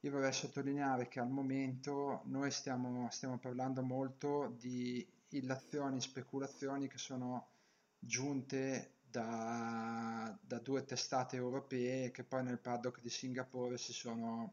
io 0.00 0.10
vorrei 0.10 0.32
sottolineare 0.32 1.06
che 1.06 1.20
al 1.20 1.30
momento 1.30 2.22
noi 2.24 2.50
stiamo, 2.50 3.08
stiamo 3.10 3.38
parlando 3.38 3.80
molto 3.82 4.56
di 4.58 5.08
illazioni, 5.28 6.00
speculazioni 6.00 6.88
che 6.88 6.98
sono 6.98 7.50
giunte 7.96 8.96
da, 9.02 10.36
da, 10.42 10.58
due 10.58 10.84
testate 10.84 11.36
europee 11.36 12.10
che 12.10 12.24
poi 12.24 12.42
nel 12.42 12.58
paddock 12.58 13.00
di 13.00 13.08
Singapore 13.08 13.78
si 13.78 13.92
sono, 13.92 14.52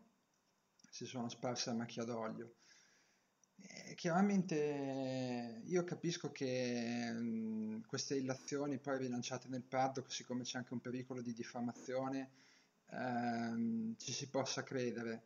si 0.92 1.08
sono 1.08 1.28
sparse 1.28 1.72
a 1.72 1.74
macchia 1.74 2.04
d'olio. 2.04 2.54
E 3.60 3.96
chiaramente 3.96 5.62
io 5.66 5.84
capisco 5.84 6.32
che 6.32 7.12
mh, 7.12 7.86
queste 7.88 8.16
illazioni 8.16 8.78
poi 8.80 8.98
rilanciate 9.00 9.48
nel 9.48 9.64
paddock, 9.64 10.12
siccome 10.12 10.44
c'è 10.44 10.58
anche 10.58 10.74
un 10.74 10.80
pericolo 10.82 11.22
di 11.22 11.34
diffamazione, 11.34 12.32
ehm, 12.92 13.96
ci 13.98 14.12
si 14.14 14.30
possa 14.30 14.64
credere. 14.64 15.24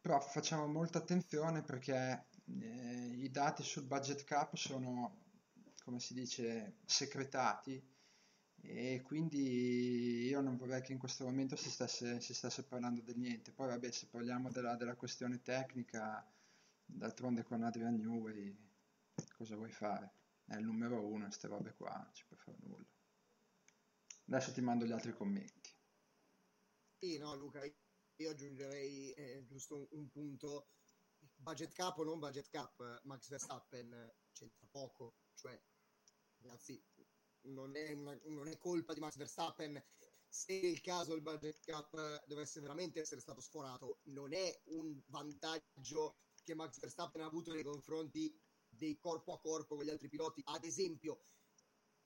Però 0.00 0.20
facciamo 0.20 0.66
molta 0.66 0.98
attenzione 0.98 1.62
perché 1.62 2.26
eh, 2.60 3.06
i 3.16 3.30
dati 3.30 3.62
sul 3.62 3.84
budget 3.84 4.24
cap 4.24 4.54
sono, 4.56 5.22
come 5.82 5.98
si 6.00 6.14
dice, 6.14 6.76
secretati 6.84 7.82
e 8.62 9.02
quindi 9.04 10.26
io 10.26 10.40
non 10.40 10.56
vorrei 10.56 10.80
che 10.82 10.92
in 10.92 10.98
questo 10.98 11.24
momento 11.24 11.56
si 11.56 11.70
stesse, 11.70 12.20
si 12.20 12.34
stesse 12.34 12.64
parlando 12.64 13.00
del 13.02 13.18
niente. 13.18 13.52
Poi 13.52 13.68
vabbè, 13.68 13.90
se 13.90 14.06
parliamo 14.10 14.50
della, 14.50 14.76
della 14.76 14.94
questione 14.96 15.42
tecnica, 15.42 16.24
d'altronde 16.84 17.42
con 17.42 17.62
Adrian 17.62 17.96
Newey 17.96 18.56
cosa 19.36 19.56
vuoi 19.56 19.70
fare? 19.70 20.12
È 20.44 20.56
il 20.56 20.64
numero 20.64 21.06
uno, 21.06 21.24
queste 21.24 21.48
robe 21.48 21.74
qua, 21.74 21.94
non 21.94 22.14
ci 22.14 22.24
puoi 22.26 22.38
fare 22.38 22.58
nulla. 22.60 22.86
Adesso 24.26 24.52
ti 24.52 24.60
mando 24.60 24.84
gli 24.84 24.92
altri 24.92 25.12
commenti. 25.12 25.70
Sì, 26.98 27.18
no 27.18 27.34
Luca, 27.34 27.62
io 28.16 28.30
aggiungerei 28.30 29.12
eh, 29.12 29.44
giusto 29.44 29.76
un, 29.76 29.86
un, 29.90 30.10
punto. 30.10 30.68
Budget 31.36 31.72
cap 31.72 31.98
o 31.98 32.04
non 32.04 32.18
budget 32.18 32.48
cap, 32.48 33.00
Max 33.04 33.28
Verstappen 33.28 34.14
c'entra 34.32 34.66
poco, 34.70 35.16
cioè 35.34 35.58
ragazzi 36.38 36.82
non 37.42 37.76
è, 37.76 37.92
una, 37.92 38.18
non 38.26 38.48
è 38.48 38.56
colpa 38.56 38.92
di 38.92 39.00
Max 39.00 39.16
Verstappen 39.16 39.82
se 40.28 40.52
il 40.52 40.80
caso 40.80 41.14
il 41.14 41.22
budget 41.22 41.60
cap 41.64 42.24
dovesse 42.26 42.60
veramente 42.60 43.00
essere 43.00 43.20
stato 43.20 43.40
sforato, 43.40 44.00
non 44.04 44.32
è 44.32 44.62
un 44.64 45.00
vantaggio 45.06 46.16
che 46.44 46.54
Max 46.54 46.78
Verstappen 46.78 47.22
ha 47.22 47.26
avuto 47.26 47.52
nei 47.52 47.64
confronti 47.64 48.38
dei 48.68 48.96
corpo 48.98 49.32
a 49.32 49.40
corpo 49.40 49.74
con 49.74 49.84
gli 49.84 49.90
altri 49.90 50.08
piloti. 50.08 50.42
Ad 50.44 50.64
esempio, 50.64 51.24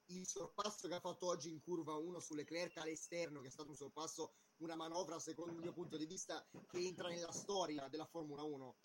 il 0.07 0.27
sorpasso 0.27 0.89
che 0.89 0.95
ha 0.95 1.01
fatto 1.01 1.27
oggi 1.27 1.51
in 1.51 1.61
curva 1.61 1.97
1 1.97 2.21
sulle 2.21 2.43
Leclerc 2.43 2.79
all'esterno, 2.79 3.41
che 3.41 3.49
è 3.49 3.51
stato 3.51 3.71
un 3.71 3.77
sorpasso, 3.77 4.37
una 4.59 4.77
manovra, 4.77 5.19
secondo 5.19 5.53
il 5.53 5.61
mio 5.61 5.73
punto 5.73 5.97
di 5.97 6.07
vista, 6.07 6.49
che 6.67 6.79
entra 6.79 7.09
nella 7.09 7.33
storia 7.33 7.89
della 7.89 8.07
Formula 8.07 8.43
1. 8.43 8.77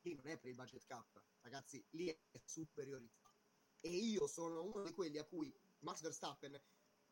Lì 0.00 0.14
non 0.14 0.26
è 0.26 0.38
per 0.38 0.50
il 0.50 0.56
budget 0.56 0.84
cap, 0.84 1.22
ragazzi, 1.40 1.84
lì 1.90 2.06
è 2.06 2.42
superiorità. 2.44 3.32
E 3.80 3.90
io 3.90 4.26
sono 4.26 4.64
uno 4.64 4.82
di 4.82 4.92
quelli 4.92 5.18
a 5.18 5.24
cui 5.24 5.54
Max 5.80 6.00
Verstappen 6.00 6.60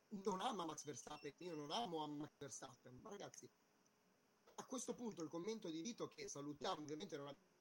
non 0.09 0.41
ama 0.41 0.65
Max 0.65 0.85
Verstappen, 0.85 1.35
io 1.39 1.55
non 1.55 1.71
amo 1.71 2.07
Max 2.07 2.37
Verstappen, 2.39 2.99
ma 3.01 3.11
ragazzi, 3.11 3.51
a 4.57 4.67
questo 4.67 4.95
punto 4.95 5.23
il 5.23 5.29
commento 5.29 5.69
di 5.69 5.81
Vito 5.83 6.09
che 6.09 6.29
salutiamo, 6.29 6.83
ovviamente 6.83 7.17
non 7.17 7.27
abbiamo 7.27 7.54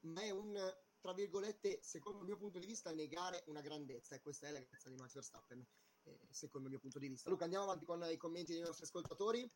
ma 0.00 0.20
è 0.22 0.30
un 0.30 0.74
tra 1.06 1.14
virgolette, 1.14 1.78
secondo 1.82 2.18
il 2.18 2.26
mio 2.26 2.36
punto 2.36 2.58
di 2.58 2.66
vista, 2.66 2.90
negare 2.90 3.44
una 3.46 3.60
grandezza 3.60 4.16
e 4.16 4.20
questa 4.20 4.48
è 4.48 4.50
la 4.50 4.58
grandezza 4.58 4.88
di 4.88 4.96
Max 4.96 5.12
Verstappen, 5.12 5.64
eh, 6.02 6.18
secondo 6.30 6.66
il 6.66 6.72
mio 6.72 6.80
punto 6.80 6.98
di 6.98 7.06
vista. 7.06 7.30
Luca, 7.30 7.44
andiamo 7.44 7.64
avanti 7.64 7.84
con 7.84 8.02
i 8.10 8.16
commenti 8.16 8.52
dei 8.54 8.62
nostri 8.62 8.86
ascoltatori 8.86 9.48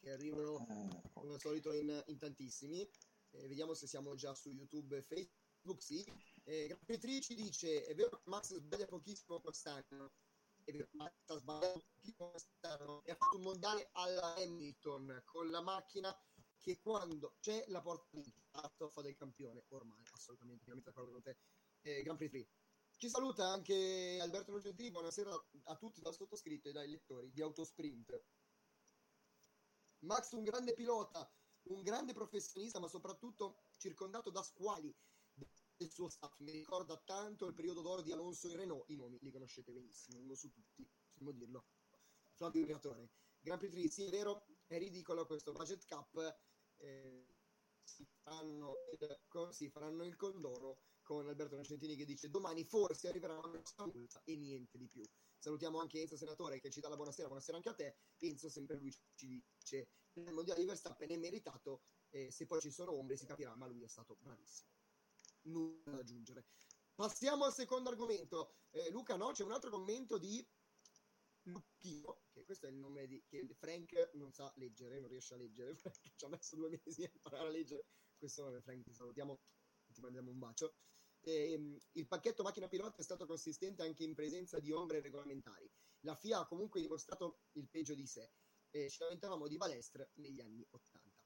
che 0.00 0.10
arrivano 0.10 0.64
come 1.12 1.34
al 1.34 1.40
solito 1.40 1.70
in, 1.74 2.02
in 2.06 2.16
tantissimi. 2.16 2.80
Eh, 2.80 3.46
vediamo 3.46 3.74
se 3.74 3.86
siamo 3.86 4.14
già 4.14 4.34
su 4.34 4.48
YouTube 4.50 4.96
e 4.96 5.02
Facebook. 5.02 5.82
Sì, 5.82 6.02
eh, 6.44 6.66
Grapetri 6.68 7.20
ci 7.20 7.34
dice: 7.34 7.84
È 7.84 7.94
vero 7.94 8.08
che 8.08 8.22
Max 8.24 8.54
sbaglia 8.54 8.86
pochissimo 8.86 9.40
quest'anno. 9.40 10.12
È 10.64 10.72
vero, 10.72 10.88
Max 10.92 11.12
ha 11.26 11.36
sbagliato 11.36 11.84
pochissimo 11.90 12.30
quest'anno 12.30 13.04
e 13.04 13.10
ha 13.10 13.16
fatto 13.16 13.36
un 13.36 13.42
mondiale 13.42 13.90
alla 13.92 14.34
Hamilton 14.36 15.22
con 15.26 15.50
la 15.50 15.60
macchina 15.60 16.16
che 16.64 16.80
quando 16.80 17.36
c'è 17.40 17.62
la 17.68 17.82
porta 17.82 18.18
di 18.18 18.32
fa 18.48 19.02
del 19.02 19.14
campione, 19.16 19.66
ormai 19.68 20.02
assolutamente, 20.12 20.72
d'accordo 20.80 21.12
con 21.12 21.20
te. 21.20 21.36
Eh, 21.82 22.02
Grand 22.02 22.16
Prix 22.16 22.30
3. 22.30 22.48
Ci 22.96 23.10
saluta 23.10 23.46
anche 23.46 24.18
Alberto 24.18 24.50
Nogentini, 24.50 24.90
buonasera 24.90 25.30
a 25.64 25.76
tutti 25.76 26.00
dal 26.00 26.14
sottoscritto 26.14 26.70
e 26.70 26.72
dai 26.72 26.88
lettori 26.88 27.30
di 27.30 27.42
Autosprint. 27.42 28.24
Max 30.04 30.32
un 30.32 30.42
grande 30.42 30.72
pilota, 30.72 31.30
un 31.64 31.82
grande 31.82 32.14
professionista, 32.14 32.80
ma 32.80 32.88
soprattutto 32.88 33.64
circondato 33.76 34.30
da 34.30 34.42
squali 34.42 34.94
del 35.76 35.90
suo 35.90 36.08
staff. 36.08 36.38
Mi 36.38 36.52
ricorda 36.52 36.96
tanto 37.04 37.44
il 37.44 37.52
periodo 37.52 37.82
d'oro 37.82 38.00
di 38.00 38.12
Alonso 38.12 38.48
e 38.48 38.56
Renault. 38.56 38.88
I 38.88 38.96
nomi 38.96 39.18
li 39.20 39.30
conoscete 39.30 39.70
benissimo, 39.70 40.18
uno 40.20 40.34
su 40.34 40.50
tutti, 40.50 40.88
possiamo 41.12 41.30
dirlo. 41.32 41.66
Flavio 42.36 42.62
Briatore. 42.62 43.10
Grand 43.40 43.60
Prix 43.60 43.72
3, 43.72 43.88
sì, 43.88 44.04
è 44.06 44.10
vero, 44.10 44.46
è 44.66 44.78
ridicolo 44.78 45.26
questo 45.26 45.52
budget 45.52 45.84
cap. 45.84 46.52
Eh, 46.84 47.26
si, 47.82 48.06
faranno 48.22 48.74
il, 48.92 49.18
si 49.52 49.68
faranno 49.70 50.04
il 50.04 50.16
condono 50.16 50.78
con 51.02 51.26
Alberto 51.28 51.56
Nascentini 51.56 51.96
che 51.96 52.04
dice 52.04 52.30
domani 52.30 52.64
forse 52.64 53.08
arriverà 53.08 53.38
una 53.38 53.58
nostra 53.58 53.86
multa 53.86 54.20
e 54.24 54.36
niente 54.36 54.76
di 54.76 54.88
più. 54.88 55.02
Salutiamo 55.38 55.80
anche 55.80 56.00
Enzo 56.00 56.16
Senatore 56.16 56.60
che 56.60 56.70
ci 56.70 56.80
dà 56.80 56.88
la 56.88 56.96
buonasera, 56.96 57.28
buonasera 57.28 57.56
anche 57.56 57.68
a 57.68 57.74
te. 57.74 57.96
Enzo 58.18 58.48
sempre 58.48 58.76
lui 58.76 58.90
ci 59.14 59.42
dice 59.56 59.88
il 60.14 60.32
mondiale 60.32 60.60
di 60.60 60.66
Verstappen 60.66 61.10
è 61.10 61.16
meritato, 61.16 61.82
eh, 62.10 62.30
se 62.30 62.46
poi 62.46 62.60
ci 62.60 62.70
sono 62.70 62.92
ombre 62.92 63.16
si 63.16 63.26
capirà, 63.26 63.54
ma 63.56 63.66
lui 63.66 63.82
è 63.82 63.88
stato 63.88 64.16
bravissimo 64.20 64.70
nulla 65.44 65.92
da 65.92 65.98
aggiungere. 65.98 66.46
Passiamo 66.94 67.44
al 67.44 67.52
secondo 67.52 67.90
argomento. 67.90 68.54
Eh, 68.70 68.90
Luca, 68.90 69.16
no, 69.16 69.32
c'è 69.32 69.42
un 69.42 69.52
altro 69.52 69.70
commento 69.70 70.18
di 70.18 70.46
Lucchino, 71.44 72.22
che 72.32 72.44
questo 72.44 72.66
è 72.66 72.70
il 72.70 72.76
nome 72.76 73.06
di 73.06 73.22
che 73.26 73.46
Frank 73.54 74.10
non 74.14 74.32
sa 74.32 74.52
leggere, 74.56 75.00
non 75.00 75.08
riesce 75.08 75.34
a 75.34 75.36
leggere, 75.36 75.74
Frank 75.76 76.14
ci 76.14 76.24
ha 76.24 76.28
messo 76.28 76.56
due 76.56 76.68
mesi 76.70 77.04
a 77.04 77.10
imparare 77.12 77.48
a 77.48 77.50
leggere 77.50 77.86
questo 78.16 78.42
nome, 78.42 78.60
Frank, 78.60 78.82
ti 78.82 78.92
salutiamo, 78.92 79.40
ti 79.92 80.00
mandiamo 80.00 80.30
un 80.30 80.38
bacio. 80.38 80.74
Eh, 81.20 81.78
il 81.92 82.06
pacchetto 82.06 82.42
macchina 82.42 82.68
pilota 82.68 82.96
è 82.98 83.02
stato 83.02 83.26
consistente 83.26 83.82
anche 83.82 84.04
in 84.04 84.14
presenza 84.14 84.58
di 84.60 84.72
ombre 84.72 85.00
regolamentari. 85.00 85.70
La 86.00 86.14
FIA 86.14 86.40
ha 86.40 86.46
comunque 86.46 86.80
dimostrato 86.80 87.40
il 87.52 87.68
peggio 87.68 87.94
di 87.94 88.06
sé. 88.06 88.30
Eh, 88.70 88.90
ci 88.90 88.98
lamentavamo 89.00 89.46
di 89.46 89.56
Balestre 89.56 90.10
negli 90.14 90.40
anni 90.40 90.66
80 90.70 91.24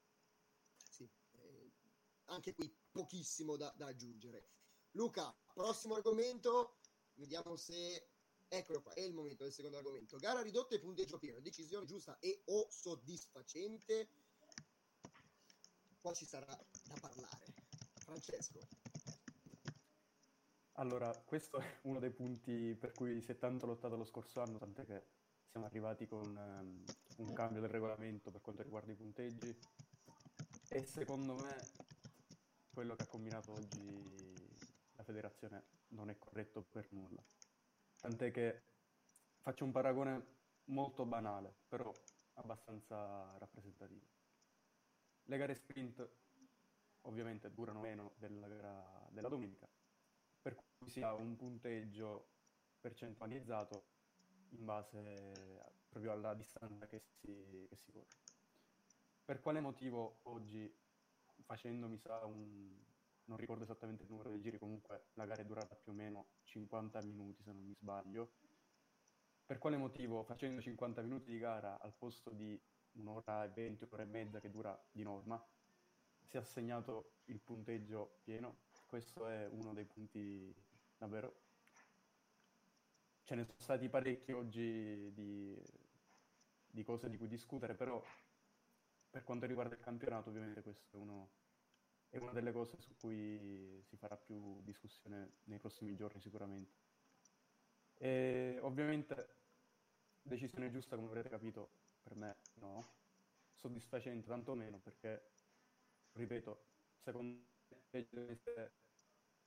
anche 2.28 2.54
qui 2.54 2.74
pochissimo 2.90 3.57
da, 3.57 3.72
da 3.76 3.87
aggiungere. 3.87 4.50
Luca, 4.92 5.37
prossimo 5.52 5.94
argomento, 5.94 6.78
vediamo 7.14 7.57
se 7.57 8.11
Eccolo 8.48 8.80
qua, 8.80 8.94
è 8.94 9.00
il 9.00 9.12
momento 9.12 9.44
del 9.44 9.52
secondo 9.52 9.76
argomento. 9.76 10.16
Gara 10.16 10.40
ridotta 10.40 10.74
e 10.74 10.80
punteggio 10.80 11.18
pieno, 11.18 11.40
decisione 11.40 11.84
giusta 11.84 12.18
e 12.18 12.42
o 12.46 12.66
soddisfacente. 12.70 14.08
Qua 16.00 16.12
ci 16.14 16.24
sarà 16.24 16.46
da 16.46 16.94
parlare. 17.00 17.44
Francesco. 17.96 18.61
Allora, 20.72 21.11
questo 21.26 21.58
è 21.58 21.78
uno 21.82 21.98
dei 21.98 22.11
punti 22.11 22.74
per 22.74 22.92
cui 22.92 23.20
si 23.20 23.32
è 23.32 23.38
tanto 23.38 23.66
lottato 23.66 23.96
lo 23.96 24.04
scorso 24.04 24.40
anno, 24.40 24.58
tant'è 24.58 24.87
che 24.87 25.06
siamo 25.50 25.66
arrivati 25.66 26.06
con 26.06 26.37
um, 26.37 26.84
un 27.16 27.32
cambio 27.32 27.61
del 27.61 27.70
regolamento 27.70 28.30
per 28.30 28.40
quanto 28.40 28.62
riguarda 28.62 28.92
i 28.92 28.94
punteggi 28.94 29.58
e 30.68 30.84
secondo 30.84 31.34
me 31.34 31.56
quello 32.70 32.94
che 32.94 33.02
ha 33.02 33.06
combinato 33.06 33.52
oggi 33.52 34.34
la 34.94 35.02
federazione 35.02 35.64
non 35.88 36.11
è 36.11 36.18
corretto 36.18 36.62
per 36.62 36.87
nulla. 36.92 37.24
Tant'è 38.00 38.30
che 38.30 38.62
faccio 39.40 39.64
un 39.64 39.72
paragone 39.72 40.37
molto 40.66 41.04
banale, 41.04 41.54
però 41.68 41.92
abbastanza 42.34 43.37
rappresentativo. 43.38 44.06
Le 45.24 45.37
gare 45.37 45.54
sprint 45.54 46.08
ovviamente 47.02 47.52
durano 47.52 47.80
meno 47.80 48.12
della 48.16 48.46
gara 48.46 49.08
della 49.11 49.28
domenica, 49.28 49.68
per 50.40 50.54
cui 50.54 50.88
si 50.88 51.02
ha 51.02 51.12
un 51.12 51.37
punteggio 51.37 52.28
percentualizzato 52.80 53.84
in 54.50 54.64
base 54.64 55.72
proprio 55.88 56.12
alla 56.12 56.34
distanza 56.34 56.87
che 56.87 57.00
si, 57.00 57.66
che 57.68 57.76
si 57.76 57.90
corre. 57.92 58.16
Per 59.24 59.40
quale 59.40 59.61
motivo 59.61 60.20
oggi 60.22 60.72
facendo, 61.42 61.88
mi 61.88 61.98
sa, 61.98 62.24
un... 62.24 62.87
non 63.29 63.37
ricordo 63.37 63.62
esattamente 63.62 64.03
il 64.03 64.11
numero 64.11 64.31
dei 64.31 64.41
giri, 64.41 64.59
comunque 64.59 65.09
la 65.14 65.27
gara 65.27 65.43
è 65.43 65.45
durata 65.45 65.75
più 65.75 65.93
o 65.93 65.95
meno 65.95 66.27
50 66.45 67.01
minuti 67.03 67.43
se 67.43 67.53
non 67.53 67.62
mi 67.62 67.75
sbaglio. 67.75 68.33
Per 69.45 69.59
quale 69.59 69.77
motivo 69.77 70.25
facendo 70.25 70.61
50 70.61 71.03
minuti 71.03 71.31
di 71.31 71.38
gara 71.38 71.79
al 71.81 71.93
posto 71.93 72.31
di 72.31 72.59
un'ora 72.93 73.45
e 73.45 73.49
20, 73.49 73.85
un'ora 73.85 74.03
e 74.03 74.07
mezza 74.07 74.41
che 74.41 74.51
dura 74.51 74.79
di 74.91 75.03
norma, 75.03 75.43
si 76.25 76.37
è 76.37 76.41
assegnato 76.41 77.12
il 77.27 77.41
punteggio 77.41 78.19
pieno. 78.23 78.57
Questo 78.87 79.27
è 79.27 79.47
uno 79.47 79.73
dei 79.73 79.85
punti 79.85 80.55
davvero. 80.97 81.47
Ce 83.23 83.35
ne 83.35 83.45
sono 83.45 83.59
stati 83.61 83.88
parecchi 83.88 84.33
oggi 84.33 85.12
di, 85.12 85.62
di 86.67 86.83
cose 86.83 87.11
di 87.11 87.19
cui 87.19 87.29
discutere, 87.29 87.75
però 87.75 88.03
per 89.11 89.23
quanto 89.23 89.47
riguarda 89.47 89.75
il 89.75 89.81
campionato, 89.81 90.31
ovviamente 90.31 90.62
questo 90.62 90.97
è, 90.97 91.01
uno, 91.01 91.29
è 92.11 92.16
una 92.18 92.33
delle 92.33 92.53
cose 92.53 92.77
su 92.81 92.94
cui 92.97 93.83
si 93.85 93.97
farà 93.97 94.16
più 94.16 94.62
discussione 94.62 95.38
nei 95.44 95.59
prossimi 95.59 95.94
giorni 95.94 96.21
sicuramente. 96.21 96.73
E 97.99 98.59
ovviamente 98.62 99.37
decisione 100.23 100.71
giusta, 100.71 100.97
come 100.97 101.09
avrete 101.09 101.29
capito, 101.29 101.71
per 102.03 102.14
me 102.14 102.37
no. 102.55 102.97
Soddisfacente 103.55 104.29
tantomeno 104.29 104.79
perché, 104.79 105.31
ripeto, 106.12 106.66
secondo 106.97 107.42
me 107.90 108.07
deve 108.09 108.31
essere 108.33 108.73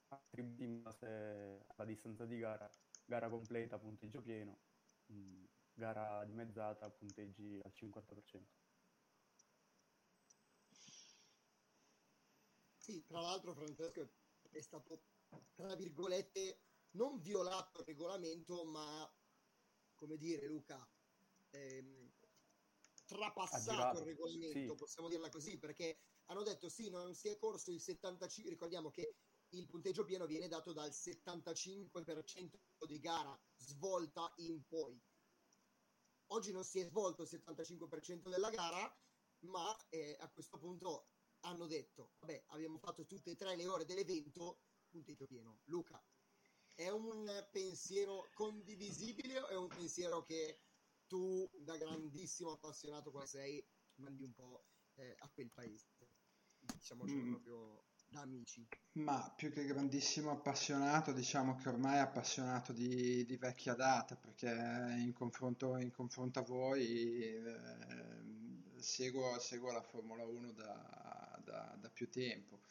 attribuiti 0.10 0.64
in 0.64 0.82
base 0.82 1.64
alla 1.68 1.86
distanza 1.86 2.26
di 2.26 2.38
gara, 2.38 2.70
gara 3.06 3.30
completa, 3.30 3.80
punteggio 3.80 4.22
pieno, 4.22 4.60
mh, 5.06 5.16
mm, 5.16 5.44
gara 5.74 6.26
dimezzata, 6.26 6.90
punteggi 6.90 7.60
al 7.64 7.72
50%. 7.74 8.61
Sì, 12.92 13.06
tra 13.06 13.22
l'altro 13.22 13.54
Francesco 13.54 14.06
è 14.50 14.60
stato, 14.60 15.04
tra 15.56 15.74
virgolette, 15.76 16.60
non 16.92 17.22
violato 17.22 17.80
il 17.80 17.86
regolamento, 17.86 18.66
ma, 18.66 19.10
come 19.96 20.18
dire, 20.18 20.46
Luca, 20.48 20.86
ehm, 21.52 22.12
trapassato 23.06 24.00
il 24.00 24.04
regolamento, 24.04 24.74
sì. 24.74 24.76
possiamo 24.76 25.08
dirla 25.08 25.30
così, 25.30 25.58
perché 25.58 26.00
hanno 26.26 26.44
detto 26.44 26.68
sì, 26.68 26.90
non 26.90 27.16
si 27.16 27.30
è 27.30 27.38
corso 27.38 27.72
il 27.72 27.80
75, 27.80 28.52
ricordiamo 28.52 28.92
che 28.92 29.16
il 29.52 29.66
punteggio 29.68 30.04
pieno 30.04 30.26
viene 30.26 30.50
dato 30.50 30.74
dal 30.74 30.90
75% 30.90 32.60
di 32.86 33.00
gara 33.00 33.42
svolta 33.56 34.34
in 34.38 34.68
poi. 34.68 35.02
Oggi 36.32 36.52
non 36.52 36.66
si 36.66 36.80
è 36.80 36.84
svolto 36.84 37.22
il 37.22 37.30
75% 37.32 38.28
della 38.28 38.50
gara, 38.50 38.94
ma 39.46 39.78
eh, 39.88 40.18
a 40.20 40.30
questo 40.30 40.58
punto 40.58 41.11
hanno 41.42 41.66
detto, 41.68 42.14
vabbè, 42.20 42.44
abbiamo 42.48 42.78
fatto 42.78 43.06
tutte 43.06 43.32
e 43.32 43.36
tre 43.36 43.56
le 43.56 43.68
ore 43.68 43.86
dell'evento, 43.86 44.60
punteggio 44.90 45.26
pieno. 45.26 45.60
Luca, 45.66 46.04
è 46.76 46.90
un 46.90 47.48
pensiero 47.52 48.30
condivisibile 48.34 49.40
o 49.40 49.48
è 49.48 49.56
un 49.56 49.68
pensiero 49.68 50.24
che 50.24 50.60
tu, 51.08 51.50
da 51.60 51.78
grandissimo 51.78 52.52
appassionato 52.52 53.12
quale 53.12 53.28
sei, 53.28 53.64
mandi 53.96 54.24
un 54.24 54.34
po' 54.34 54.66
eh, 54.96 55.16
a 55.20 55.30
quel 55.30 55.52
paese? 55.52 55.88
Diciamo 56.58 57.04
mm. 57.06 57.30
proprio 57.32 57.84
da 58.08 58.22
amici. 58.22 58.68
Ma 58.94 59.34
più 59.36 59.52
che 59.52 59.66
grandissimo 59.66 60.32
appassionato, 60.32 61.12
diciamo 61.14 61.56
che 61.56 61.70
ormai 61.70 61.96
è 61.96 62.00
appassionato 62.00 62.74
di, 62.74 63.26
di 63.26 63.38
vecchia 63.38 63.74
data, 63.74 64.16
perché 64.16 64.50
in 64.50 65.14
confronto, 65.14 65.78
in 65.78 65.92
confronto 65.92 66.40
a 66.40 66.44
voi 66.44 67.22
eh, 67.22 68.82
seguo, 68.82 69.40
seguo, 69.40 69.72
la 69.72 69.82
Formula 69.82 70.26
1 70.26 70.52
da, 70.52 71.21
da, 71.44 71.76
da 71.80 71.90
più 71.90 72.10
tempo. 72.10 72.62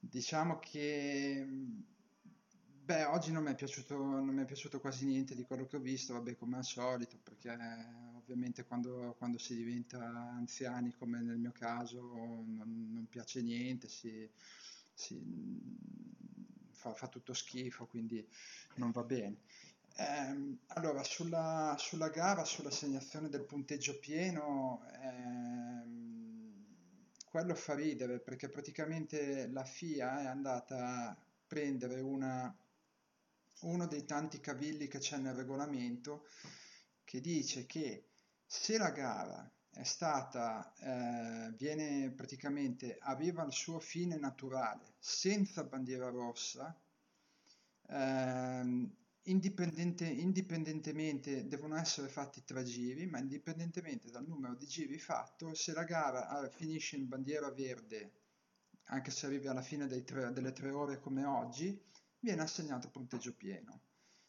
Diciamo 0.00 0.58
che 0.58 1.46
Beh, 2.88 3.04
oggi 3.04 3.32
non 3.32 3.42
mi 3.42 3.50
è 3.50 3.54
piaciuto, 3.54 3.98
non 3.98 4.34
mi 4.34 4.40
è 4.40 4.46
piaciuto 4.46 4.80
quasi 4.80 5.04
niente 5.04 5.34
di 5.34 5.44
quello 5.44 5.66
che 5.66 5.76
ho 5.76 5.78
visto, 5.78 6.14
vabbè, 6.14 6.36
come 6.36 6.56
al 6.56 6.64
solito, 6.64 7.18
perché 7.22 7.50
ovviamente 8.16 8.64
quando, 8.64 9.14
quando 9.18 9.36
si 9.36 9.54
diventa 9.54 9.98
anziani, 9.98 10.94
come 10.94 11.20
nel 11.20 11.36
mio 11.36 11.52
caso, 11.52 12.00
non, 12.00 12.88
non 12.90 13.06
piace 13.10 13.42
niente, 13.42 13.90
si, 13.90 14.26
si 14.94 15.20
fa, 16.70 16.94
fa, 16.94 17.08
tutto 17.08 17.34
schifo, 17.34 17.84
quindi 17.84 18.26
non 18.76 18.90
va 18.90 19.02
bene. 19.02 19.36
Eh, 19.94 20.56
allora, 20.68 21.04
sulla, 21.04 21.76
sulla, 21.78 22.08
gara, 22.08 22.42
sull'assegnazione 22.42 23.28
del 23.28 23.44
punteggio 23.44 23.98
pieno, 23.98 24.82
ehm, 25.02 26.17
quello 27.30 27.54
fa 27.54 27.74
ridere 27.74 28.20
perché 28.20 28.48
praticamente 28.48 29.48
la 29.48 29.64
FIA 29.64 30.22
è 30.22 30.26
andata 30.26 31.08
a 31.08 31.16
prendere 31.46 32.00
una 32.00 32.54
uno 33.60 33.86
dei 33.86 34.04
tanti 34.04 34.40
cavilli 34.40 34.86
che 34.86 34.98
c'è 34.98 35.16
nel 35.16 35.34
regolamento 35.34 36.26
che 37.04 37.20
dice 37.20 37.66
che 37.66 38.04
se 38.46 38.78
la 38.78 38.90
gara 38.90 39.50
è 39.70 39.84
stata, 39.84 40.72
eh, 40.80 41.52
viene 41.56 42.10
praticamente, 42.10 42.98
aveva 43.00 43.44
il 43.44 43.52
suo 43.52 43.78
fine 43.78 44.16
naturale 44.16 44.94
senza 44.98 45.64
bandiera 45.64 46.08
rossa, 46.08 46.76
eh, 47.88 48.88
indipendente, 49.22 50.06
indipendentemente 50.06 51.46
devono 51.46 51.76
essere 51.76 52.08
fatti 52.08 52.44
tre 52.44 52.64
giri, 52.64 53.06
ma 53.06 53.18
indipendentemente 53.18 54.10
dal 54.10 54.26
numero 54.26 54.54
di 54.54 54.66
giri 54.66 54.98
fatto, 54.98 55.54
se 55.54 55.72
la 55.72 55.84
gara 55.84 56.28
ah, 56.28 56.48
finisce 56.48 56.96
in 56.96 57.08
bandiera 57.08 57.50
verde, 57.50 58.12
anche 58.84 59.10
se 59.10 59.26
arrivi 59.26 59.48
alla 59.48 59.62
fine 59.62 59.86
tre, 60.04 60.32
delle 60.32 60.52
tre 60.52 60.70
ore 60.70 60.98
come 60.98 61.24
oggi, 61.24 61.78
viene 62.20 62.42
assegnato 62.42 62.90
punteggio 62.90 63.34
pieno. 63.34 63.82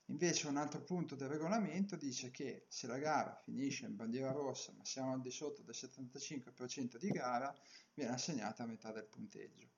Invece 0.10 0.48
un 0.48 0.58
altro 0.58 0.82
punto 0.82 1.16
del 1.16 1.30
regolamento 1.30 1.96
dice 1.96 2.32
che 2.32 2.66
se 2.68 2.88
la 2.88 2.98
gara 2.98 3.36
finisce 3.36 3.86
in 3.86 3.96
bandiera 3.96 4.32
rossa 4.32 4.74
ma 4.74 4.84
siamo 4.84 5.14
al 5.14 5.22
di 5.22 5.30
sotto 5.30 5.62
del 5.62 5.76
75% 5.76 6.98
di 6.98 7.10
gara 7.10 7.56
viene 7.94 8.14
assegnata 8.14 8.64
a 8.64 8.66
metà 8.66 8.92
del 8.92 9.06
punteggio. 9.06 9.70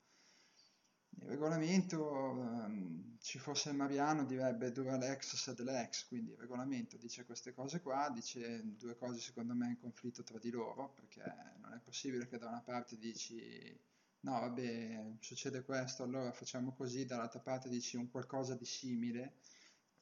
Il 1.20 1.26
regolamento, 1.28 2.02
um, 2.04 3.16
ci 3.20 3.38
fosse 3.38 3.70
il 3.70 3.76
Mariano 3.76 4.24
direbbe 4.24 4.72
dura 4.72 4.96
l'ex 4.96 5.36
sed 5.36 5.60
l'ex, 5.60 6.06
quindi 6.08 6.32
il 6.32 6.38
regolamento 6.38 6.96
dice 6.96 7.24
queste 7.24 7.54
cose 7.54 7.80
qua, 7.80 8.10
dice 8.10 8.60
due 8.76 8.96
cose 8.96 9.20
secondo 9.20 9.54
me 9.54 9.68
in 9.68 9.78
conflitto 9.78 10.22
tra 10.22 10.38
di 10.38 10.50
loro, 10.50 10.92
perché 10.94 11.22
non 11.60 11.72
è 11.72 11.78
possibile 11.78 12.26
che 12.26 12.38
da 12.38 12.48
una 12.48 12.62
parte 12.62 12.98
dici 12.98 13.78
no 14.20 14.40
vabbè 14.40 15.16
succede 15.20 15.62
questo, 15.64 16.02
allora 16.02 16.32
facciamo 16.32 16.72
così, 16.72 17.04
dall'altra 17.04 17.40
parte 17.40 17.68
dici 17.68 17.96
un 17.96 18.10
qualcosa 18.10 18.54
di 18.56 18.64
simile, 18.64 19.34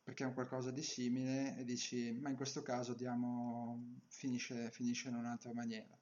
perché 0.02 0.24
è 0.24 0.26
un 0.26 0.34
qualcosa 0.34 0.70
di 0.70 0.82
simile 0.82 1.56
e 1.58 1.64
dici 1.64 2.12
ma 2.12 2.30
in 2.30 2.36
questo 2.36 2.62
caso 2.62 2.94
diamo, 2.94 4.00
finisce, 4.08 4.70
finisce 4.70 5.08
in 5.08 5.16
un'altra 5.16 5.52
maniera. 5.52 5.96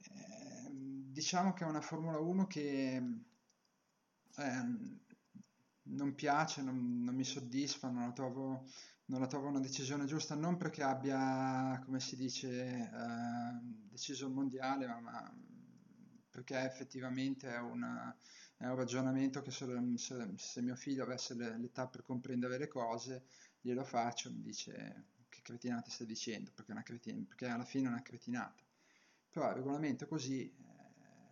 Eh, 0.00 0.70
diciamo 0.70 1.52
che 1.52 1.64
è 1.64 1.66
una 1.66 1.80
Formula 1.80 2.18
1 2.18 2.46
che 2.46 3.02
eh, 4.38 4.96
non 5.90 6.14
piace, 6.14 6.62
non, 6.62 7.02
non, 7.02 7.14
mi 7.14 7.24
soddisfa, 7.24 7.88
non 7.88 8.06
la, 8.06 8.12
trovo, 8.12 8.64
non 9.06 9.20
la 9.20 9.26
trovo 9.26 9.48
una 9.48 9.60
decisione 9.60 10.04
giusta, 10.04 10.34
non 10.34 10.56
perché 10.56 10.82
abbia, 10.82 11.80
come 11.84 12.00
si 12.00 12.16
dice, 12.16 12.48
eh, 12.48 13.58
deciso 13.62 14.26
il 14.26 14.32
mondiale, 14.32 14.86
ma, 14.86 15.00
ma 15.00 15.34
perché 16.30 16.60
effettivamente 16.60 17.52
è, 17.52 17.58
una, 17.58 18.16
è 18.56 18.66
un 18.66 18.76
ragionamento 18.76 19.42
che 19.42 19.50
se, 19.50 19.66
se, 19.96 20.28
se, 20.36 20.62
mio 20.62 20.76
figlio 20.76 21.02
avesse 21.02 21.34
l'età 21.34 21.88
per 21.88 22.02
comprendere 22.02 22.58
le 22.58 22.68
cose, 22.68 23.24
glielo 23.60 23.84
faccio, 23.84 24.30
mi 24.30 24.42
dice 24.42 25.06
che 25.28 25.40
cretinata 25.42 25.90
stai 25.90 26.06
dicendo, 26.06 26.52
perché, 26.54 26.74
cretin- 26.84 27.26
perché 27.26 27.46
alla 27.46 27.64
fine 27.64 27.86
è 27.86 27.90
una 27.90 28.02
cretinata. 28.02 28.62
Però 29.30 29.48
il 29.50 29.56
regolamento 29.56 30.06
così, 30.06 30.54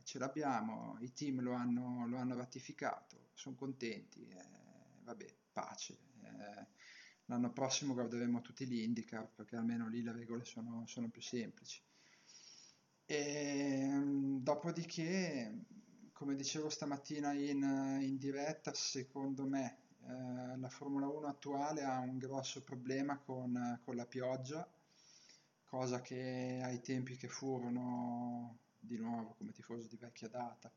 ce 0.07 0.21
l'abbiamo, 0.21 0.97
i 1.01 1.13
team 1.13 1.41
lo 1.41 1.53
hanno, 1.53 2.07
lo 2.07 2.17
hanno 2.17 2.37
ratificato, 2.37 3.31
sono 3.35 3.57
contenti, 3.57 4.25
eh, 4.29 5.03
vabbè, 5.03 5.27
pace. 5.53 5.99
Eh, 6.23 6.67
l'anno 7.25 7.53
prossimo 7.53 7.93
guarderemo 7.93 8.41
tutti 8.41 8.69
gli 8.69 8.83
IndyCar 8.83 9.29
perché 9.35 9.57
almeno 9.57 9.89
lì 9.89 10.03
le 10.03 10.13
regole 10.13 10.45
sono, 10.45 10.85
sono 10.87 11.09
più 11.09 11.21
semplici. 11.21 11.83
E, 13.05 13.17
ehm, 13.17 14.43
dopodiché, 14.43 15.65
come 16.13 16.37
dicevo 16.37 16.69
stamattina 16.69 17.33
in, 17.33 17.99
in 18.01 18.17
diretta, 18.17 18.73
secondo 18.75 19.45
me 19.45 19.79
eh, 20.07 20.57
la 20.57 20.69
Formula 20.69 21.09
1 21.09 21.27
attuale 21.27 21.83
ha 21.83 21.99
un 21.99 22.17
grosso 22.17 22.63
problema 22.63 23.19
con, 23.19 23.81
con, 23.85 23.97
la 23.97 24.07
pioggia, 24.07 24.71
cosa 25.65 26.01
che 26.01 26.61
ai 26.63 26.81
tempi 26.81 27.17
che 27.17 27.27
furono, 27.27 28.66
di 28.87 28.97
nuovo 28.99 29.35
come 29.37 29.53
tifoso 29.53 29.87
di 29.89 29.97
vecchia 29.97 30.29
data, 30.29 30.73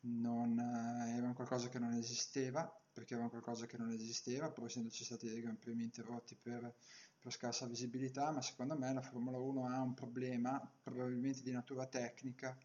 non, 0.00 0.58
eh, 0.58 1.16
era 1.16 1.32
qualcosa 1.32 1.68
che 1.68 1.78
non 1.78 1.92
esisteva, 1.94 2.70
perché 2.92 3.14
era 3.14 3.28
qualcosa 3.28 3.66
che 3.66 3.76
non 3.76 3.90
esisteva, 3.90 4.50
pur 4.50 4.66
essendoci 4.66 5.04
stati 5.04 5.28
dei 5.28 5.40
Gran 5.40 5.58
Premi 5.58 5.84
interrotti 5.84 6.36
per 6.36 6.74
per 7.26 7.34
scarsa 7.34 7.66
visibilità, 7.66 8.30
ma 8.30 8.40
secondo 8.40 8.78
me 8.78 8.92
la 8.92 9.00
Formula 9.00 9.36
1 9.36 9.66
ha 9.66 9.80
un 9.80 9.94
problema, 9.94 10.60
probabilmente 10.80 11.42
di 11.42 11.50
natura 11.50 11.84
tecnica, 11.86 12.56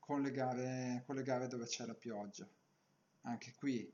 con 0.00 0.22
le 0.22 0.32
gare, 0.32 1.04
con 1.06 1.14
le 1.14 1.22
gare 1.22 1.46
dove 1.46 1.66
c'è 1.66 1.86
la 1.86 1.94
pioggia. 1.94 2.44
Anche 3.20 3.54
qui, 3.54 3.88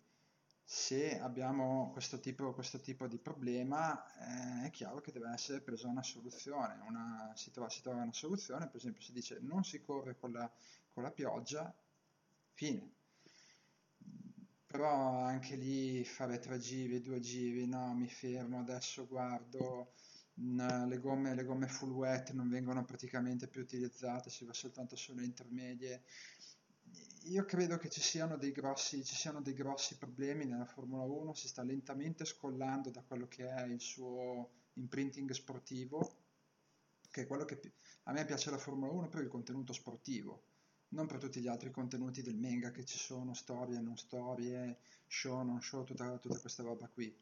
se 0.70 1.18
abbiamo 1.18 1.88
questo 1.92 2.20
tipo, 2.20 2.52
questo 2.52 2.78
tipo 2.80 3.06
di 3.06 3.16
problema, 3.18 4.04
eh, 4.62 4.66
è 4.66 4.70
chiaro 4.70 5.00
che 5.00 5.12
deve 5.12 5.30
essere 5.32 5.60
presa 5.62 5.88
una 5.88 6.02
soluzione. 6.02 6.78
Una, 6.86 7.32
si, 7.34 7.50
trova, 7.50 7.70
si, 7.70 7.80
trova, 7.80 8.02
una 8.02 8.12
soluzione, 8.12 8.66
per 8.66 8.76
esempio 8.76 9.00
si 9.02 9.12
dice 9.12 9.38
non 9.40 9.64
si 9.64 9.80
corre 9.80 10.16
con 10.18 10.32
la, 10.32 10.50
con 10.92 11.02
la 11.02 11.10
pioggia, 11.10 11.74
fine. 12.52 12.92
Però 14.66 15.24
anche 15.24 15.56
lì 15.56 16.04
fare 16.04 16.38
tre 16.38 16.58
giri, 16.58 17.00
due 17.00 17.20
giri, 17.20 17.66
no, 17.66 17.94
mi 17.94 18.08
fermo, 18.08 18.58
adesso 18.60 19.06
guardo, 19.06 19.92
mh, 20.34 20.86
le 20.86 20.98
gomme, 21.00 21.34
le 21.34 21.44
gomme 21.44 21.66
full 21.68 21.90
wet 21.90 22.32
non 22.32 22.48
vengono 22.50 22.84
praticamente 22.84 23.48
più 23.48 23.62
utilizzate, 23.62 24.28
si 24.30 24.44
va 24.44 24.52
soltanto 24.52 24.94
sulle 24.96 25.24
intermedie. 25.24 26.02
Io 27.28 27.44
credo 27.44 27.76
che 27.76 27.90
ci 27.90 28.00
siano 28.00 28.38
dei 28.38 28.52
grossi, 28.52 29.04
ci 29.04 29.14
siano 29.14 29.42
dei 29.42 29.52
grossi 29.52 29.98
problemi 29.98 30.46
nella 30.46 30.64
Formula 30.64 31.02
1, 31.02 31.34
si 31.34 31.46
sta 31.46 31.62
lentamente 31.62 32.24
scollando 32.24 32.88
da 32.88 33.02
quello 33.02 33.28
che 33.28 33.46
è 33.46 33.64
il 33.64 33.80
suo 33.80 34.48
imprinting 34.74 35.30
sportivo, 35.32 36.16
che 37.10 37.22
è 37.22 37.26
quello 37.26 37.44
che 37.44 37.60
a 38.04 38.12
me 38.12 38.24
piace 38.24 38.50
la 38.50 38.56
Formula 38.56 38.90
1 38.92 39.08
per 39.08 39.22
il 39.22 39.28
contenuto 39.28 39.74
sportivo, 39.74 40.42
non 40.90 41.06
per 41.06 41.18
tutti 41.18 41.40
gli 41.42 41.48
altri 41.48 41.70
contenuti 41.70 42.22
del 42.22 42.38
manga 42.38 42.70
che 42.70 42.86
ci 42.86 42.96
sono, 42.96 43.34
storie, 43.34 43.78
non 43.78 43.98
storie, 43.98 44.78
show, 45.06 45.42
non 45.42 45.60
show, 45.60 45.84
tutta, 45.84 46.16
tutta 46.16 46.38
questa 46.38 46.62
roba 46.62 46.88
qui. 46.88 47.14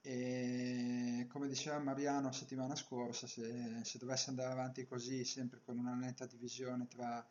E 0.00 1.26
come 1.28 1.46
diceva 1.46 1.78
Mariano 1.78 2.28
la 2.28 2.32
settimana 2.32 2.74
scorsa, 2.74 3.26
se, 3.26 3.80
se, 3.84 3.98
dovesse 3.98 4.30
andare 4.30 4.50
avanti 4.50 4.86
così, 4.86 5.26
sempre 5.26 5.60
con 5.62 5.76
una 5.76 5.92
netta 5.94 6.24
divisione 6.24 6.86
tra 6.88 7.22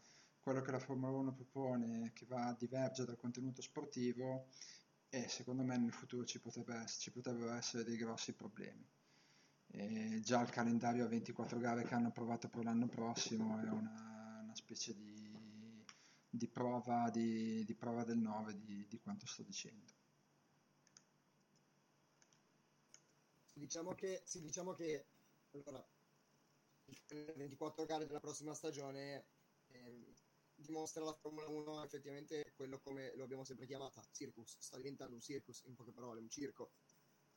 quello 0.41 0.62
che 0.62 0.71
la 0.71 0.80
Formula 0.80 1.12
1 1.17 1.34
propone, 1.34 2.12
che 2.13 2.25
va 2.25 2.47
a 2.47 2.56
divergere 2.58 3.08
dal 3.08 3.17
contenuto 3.17 3.62
sportivo, 3.62 4.47
e 5.10 5.28
secondo 5.28 5.63
me 5.63 5.78
nel 5.78 5.91
futuro 5.91 6.23
ci, 6.23 6.39
potrebbe, 6.39 6.86
ci 6.88 7.12
potrebbero 7.12 7.54
essere 7.54 7.84
dei 7.84 7.97
grossi 7.97 8.34
problemi. 8.34 8.88
E 9.71 10.19
già 10.21 10.41
il 10.41 10.49
calendario 10.49 11.06
a 11.06 11.08
24 11.08 11.60
gare 11.60 11.84
che 11.84 11.93
hanno 11.93 12.12
provato 12.12 12.47
per 12.47 12.63
l'anno 12.63 12.88
prossimo 12.88 13.60
è 13.60 13.69
una, 13.69 14.39
una 14.43 14.56
specie 14.56 14.95
di, 14.95 15.32
di, 16.30 16.47
prova, 16.47 17.10
di, 17.12 17.63
di, 17.65 17.75
prova, 17.75 18.04
del 18.04 18.17
9 18.17 18.60
di, 18.88 18.99
quanto 19.02 19.28
sto 19.28 19.43
dicendo. 19.43 19.93
Diciamo 23.54 23.93
che, 23.93 24.21
sì, 24.25 24.41
diciamo 24.41 24.73
che 24.73 25.06
allora, 25.52 25.86
le 26.86 27.34
24 27.36 27.86
gare 27.86 28.06
della 28.06 28.19
prossima 28.19 28.54
stagione 28.54 29.25
eh, 29.67 30.09
dimostra 30.60 31.04
la 31.04 31.13
Formula 31.13 31.48
1 31.48 31.84
effettivamente 31.84 32.54
quello 32.56 32.80
come 32.80 33.13
lo 33.15 33.24
abbiamo 33.24 33.43
sempre 33.43 33.65
chiamata, 33.65 34.04
circus, 34.12 34.58
sta 34.60 34.78
diventando 34.78 35.15
un 35.15 35.22
circus, 35.22 35.63
in 35.65 35.76
poche 35.76 35.91
parole, 35.91 36.19
un 36.19 36.30
circo 36.30 36.72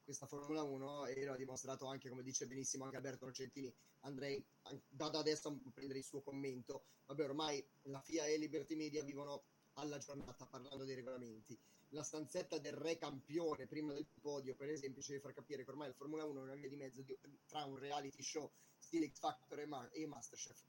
questa 0.04 0.26
Formula 0.26 0.62
1 0.62 1.06
e 1.06 1.24
lo 1.24 1.32
ha 1.32 1.36
dimostrato 1.36 1.86
anche, 1.86 2.08
come 2.08 2.22
dice 2.22 2.46
benissimo 2.46 2.84
anche 2.84 2.96
Alberto 2.96 3.26
Nocentini. 3.26 3.72
Andrei 4.00 4.44
da, 4.88 5.08
da 5.08 5.18
adesso 5.18 5.48
a 5.48 5.70
prendere 5.72 6.00
il 6.00 6.04
suo 6.04 6.22
commento. 6.22 6.86
Vabbè, 7.06 7.24
ormai 7.24 7.64
la 7.82 8.00
FIA 8.00 8.26
e 8.26 8.36
Liberty 8.36 8.74
Media 8.74 9.02
vivono 9.04 9.44
alla 9.74 9.98
giornata 9.98 10.46
parlando 10.46 10.84
dei 10.84 10.94
regolamenti. 10.94 11.58
La 11.90 12.02
stanzetta 12.02 12.58
del 12.58 12.72
re 12.72 12.96
campione 12.96 13.66
prima 13.66 13.92
del 13.92 14.06
podio, 14.20 14.54
per 14.54 14.70
esempio, 14.70 15.02
ci 15.02 15.10
deve 15.10 15.22
far 15.22 15.34
capire 15.34 15.62
che 15.62 15.70
ormai 15.70 15.88
la 15.88 15.94
Formula 15.94 16.24
1 16.24 16.40
è 16.40 16.42
una 16.42 16.54
via 16.54 16.68
di 16.68 16.76
mezzo 16.76 17.02
di, 17.02 17.16
tra 17.46 17.64
un 17.64 17.76
reality 17.76 18.22
show 18.22 18.50
stile 18.78 19.10
X 19.10 19.18
Factor 19.18 19.60
e, 19.60 19.66
Ma- 19.66 19.90
e 19.90 20.06
Masterchef. 20.06 20.64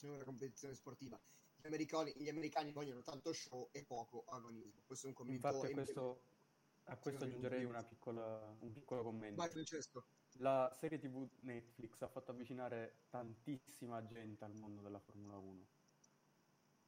È 0.00 0.06
una 0.06 0.24
competizione 0.24 0.74
sportiva. 0.74 1.20
Gli 1.62 1.66
americani, 1.68 2.12
gli 2.16 2.28
americani, 2.28 2.72
vogliono 2.72 3.02
tanto 3.02 3.32
show 3.32 3.68
e 3.72 3.84
poco 3.84 4.24
agonismo. 4.26 4.82
Questo 4.84 5.06
è 5.06 5.08
un 5.10 5.14
commento. 5.14 5.46
Infatti, 5.46 5.72
questo 5.72 6.22
a 6.84 6.96
questo 6.96 7.24
aggiungerei 7.24 7.66
piccola, 7.88 8.56
un 8.60 8.72
piccolo 8.72 9.02
commento. 9.02 9.36
Vai 9.36 9.48
Francesco. 9.48 10.04
La 10.38 10.74
serie 10.78 10.98
TV 10.98 11.28
Netflix 11.40 12.00
ha 12.02 12.08
fatto 12.08 12.32
avvicinare 12.32 13.02
tantissima 13.10 14.04
gente 14.04 14.44
al 14.44 14.54
mondo 14.54 14.80
della 14.80 14.98
Formula 14.98 15.36
1. 15.36 15.66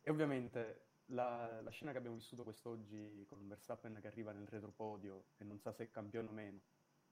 E 0.01 0.11
ovviamente 0.11 0.87
la, 1.07 1.61
la 1.63 1.71
scena 1.71 1.93
che 1.93 1.99
abbiamo 1.99 2.17
vissuto 2.17 2.43
quest'oggi 2.43 3.25
con 3.29 3.47
Verstappen 3.47 3.99
che 4.01 4.07
arriva 4.07 4.33
nel 4.33 4.47
retropodio 4.47 5.27
e 5.37 5.45
non 5.45 5.61
sa 5.61 5.73
se 5.73 5.85
è 5.85 5.91
campione 5.91 6.29
o 6.29 6.33
meno, 6.33 6.61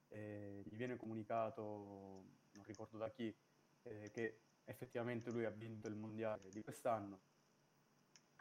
gli 0.08 0.76
viene 0.76 0.96
comunicato, 0.96 1.62
non 2.52 2.64
ricordo 2.64 2.98
da 2.98 3.10
chi, 3.10 3.34
eh, 3.82 4.10
che 4.10 4.40
effettivamente 4.64 5.30
lui 5.30 5.44
ha 5.44 5.50
vinto 5.50 5.88
il 5.88 5.94
mondiale 5.94 6.50
di 6.50 6.62
quest'anno 6.62 7.20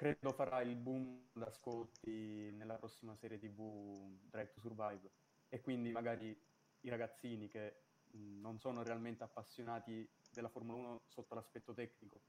credo 0.02 0.32
farà 0.32 0.62
il 0.62 0.76
boom 0.78 1.28
d'ascolti 1.32 2.50
nella 2.54 2.74
prossima 2.74 3.16
serie 3.16 3.38
TV 3.38 4.18
Drive 4.32 4.50
to 4.52 4.60
Survive 4.60 5.12
e 5.48 5.62
quindi 5.62 5.92
magari 5.92 6.36
i 6.80 6.90
ragazzini 6.90 7.48
che 7.48 7.84
non 8.14 8.58
sono 8.58 8.82
realmente 8.82 9.24
appassionati 9.24 10.10
della 10.32 10.50
Formula 10.50 10.80
1 10.80 11.02
sotto 11.06 11.36
l'aspetto 11.36 11.76
tecnico, 11.76 12.22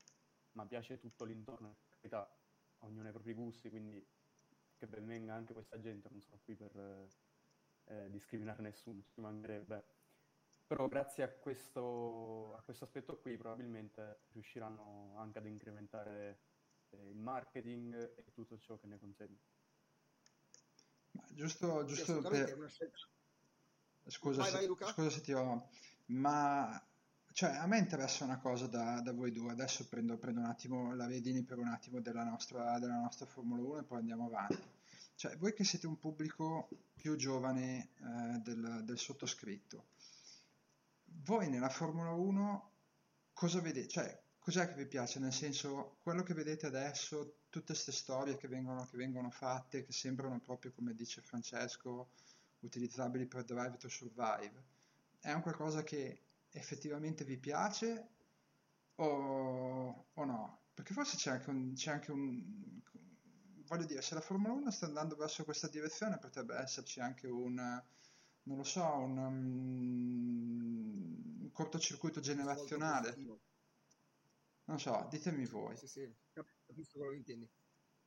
ma 0.53 0.67
piace 0.67 0.99
tutto 0.99 1.25
l'intorno, 1.25 1.69
in 2.03 2.11
realtà 2.11 2.31
ognuno 2.81 3.07
ha 3.07 3.09
i 3.09 3.13
propri 3.13 3.33
gusti, 3.33 3.71
quindi 3.71 4.07
che 4.77 4.87
ben 4.87 5.07
venga 5.07 5.33
anche 5.33 5.55
questa 5.55 5.81
gente, 5.81 6.11
non 6.11 6.21
sono 6.21 6.39
qui 6.45 6.55
per 6.55 7.09
eh, 7.87 8.11
discriminare 8.11 8.61
nessuno, 8.61 9.03
ci 9.09 9.23
mancherebbe. 9.23 9.83
Però 10.67 10.89
grazie 10.89 11.23
a 11.23 11.29
questo, 11.31 12.55
a 12.55 12.61
questo 12.61 12.85
aspetto 12.85 13.19
qui 13.19 13.35
probabilmente 13.39 14.25
riusciranno 14.33 15.15
anche 15.17 15.39
ad 15.39 15.47
incrementare 15.47 16.52
il 16.97 17.17
marketing 17.17 17.95
e 18.17 18.33
tutto 18.33 18.59
ciò 18.59 18.79
che 18.79 18.87
ne 18.87 18.99
consegue. 18.99 19.37
Ma 21.13 21.25
giusto, 21.33 21.85
giusto 21.85 22.21
per... 22.23 22.71
Scusa, 24.07 24.43
vai, 24.43 24.67
vai, 24.67 24.89
scusa 24.93 25.11
se 25.11 25.21
ti 25.21 25.33
ho... 25.33 25.69
Ma 26.07 26.83
cioè, 27.33 27.57
a 27.57 27.67
me 27.67 27.79
interessa 27.79 28.25
una 28.25 28.39
cosa 28.39 28.67
da, 28.67 29.01
da 29.01 29.13
voi 29.13 29.33
due. 29.33 29.53
Adesso 29.53 29.89
prendo, 29.89 30.19
prendo, 30.19 30.41
un 30.41 30.47
attimo 30.47 30.95
la 30.95 31.07
redini 31.07 31.43
per 31.43 31.59
un 31.59 31.69
attimo 31.69 32.01
della 32.01 32.25
nostra, 32.25 32.79
della 32.79 32.99
nostra 32.99 33.27
Formula 33.27 33.63
1 33.63 33.79
e 33.79 33.83
poi 33.85 33.99
andiamo 33.99 34.27
avanti. 34.27 34.63
Cioè, 35.15 35.37
voi 35.39 35.55
che 35.55 35.65
siete 35.65 35.87
un 35.87 35.99
pubblico 35.99 36.69
più 36.95 37.17
giovane 37.17 37.91
eh, 37.97 38.39
del, 38.41 38.83
del, 38.85 38.99
sottoscritto, 38.99 39.87
voi 41.25 41.49
nella 41.49 41.69
Formula 41.69 42.11
1 42.11 42.71
cosa 43.33 43.61
vedete? 43.61 43.89
Cioè, 43.89 44.23
cos'è 44.43 44.67
che 44.67 44.75
vi 44.75 44.87
piace? 44.87 45.21
Nel 45.21 45.33
senso, 45.33 45.99
quello 46.03 46.25
che 46.25 46.35
vedete 46.35 46.67
adesso, 46.67 47.37
tutte 47.49 47.73
queste 47.73 47.93
storie 47.93 48.37
che 48.37 48.49
vengono, 48.49 48.85
che 48.87 48.97
vengono 48.97 49.31
fatte, 49.31 49.85
che 49.85 49.93
sembrano 49.93 50.41
proprio, 50.41 50.73
come 50.73 50.95
dice 50.95 51.23
Francesco, 51.23 52.11
utilizzabili 52.61 53.27
per 53.27 53.45
Drive 53.45 53.77
to 53.77 53.89
Survive, 53.89 54.65
è 55.21 55.33
un 55.33 55.43
qualcosa 55.43 55.85
che 55.85 56.23
effettivamente 56.51 57.25
vi 57.25 57.39
piace 57.39 58.09
o, 58.97 60.07
o 60.13 60.25
no? 60.25 60.63
Perché 60.75 60.93
forse 60.93 61.17
c'è 61.17 61.31
anche, 61.31 61.51
un, 61.51 61.75
c'è 61.75 61.93
anche 61.93 62.11
un... 62.11 62.81
Voglio 63.67 63.85
dire, 63.85 64.03
se 64.03 64.15
la 64.15 64.21
Formula 64.21 64.53
1 64.55 64.71
sta 64.73 64.87
andando 64.87 65.15
verso 65.15 65.45
questa 65.45 65.69
direzione, 65.69 66.19
potrebbe 66.19 66.57
esserci 66.57 66.99
anche 67.01 67.29
un 67.29 67.81
non 68.45 68.57
lo 68.57 68.65
so, 68.65 68.83
un, 68.83 69.19
um, 69.19 70.63
un 71.43 71.53
cortocircuito 71.53 72.21
generazionale. 72.21 73.15
Non 74.73 74.81
so, 74.81 75.07
ditemi 75.11 75.45
voi. 75.45 75.77
Sì, 75.77 75.87
sì, 75.87 76.17
capisco 76.33 76.97
quello 76.97 77.11
che 77.11 77.19
intendi. 77.19 77.51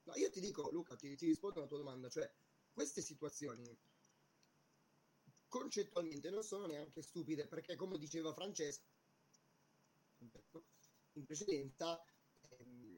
No, 0.05 0.15
io 0.15 0.31
ti 0.31 0.39
dico, 0.39 0.71
Luca, 0.71 0.95
ti, 0.95 1.15
ti 1.15 1.27
rispondo 1.27 1.59
alla 1.59 1.67
tua 1.67 1.77
domanda, 1.77 2.09
cioè 2.09 2.27
queste 2.73 3.03
situazioni 3.03 3.77
concettualmente 5.47 6.31
non 6.31 6.41
sono 6.41 6.65
neanche 6.65 7.03
stupide, 7.03 7.47
perché 7.47 7.75
come 7.75 7.99
diceva 7.99 8.33
Francesco 8.33 8.81
in 11.13 11.23
precedenza, 11.23 12.03
ehm, 12.57 12.97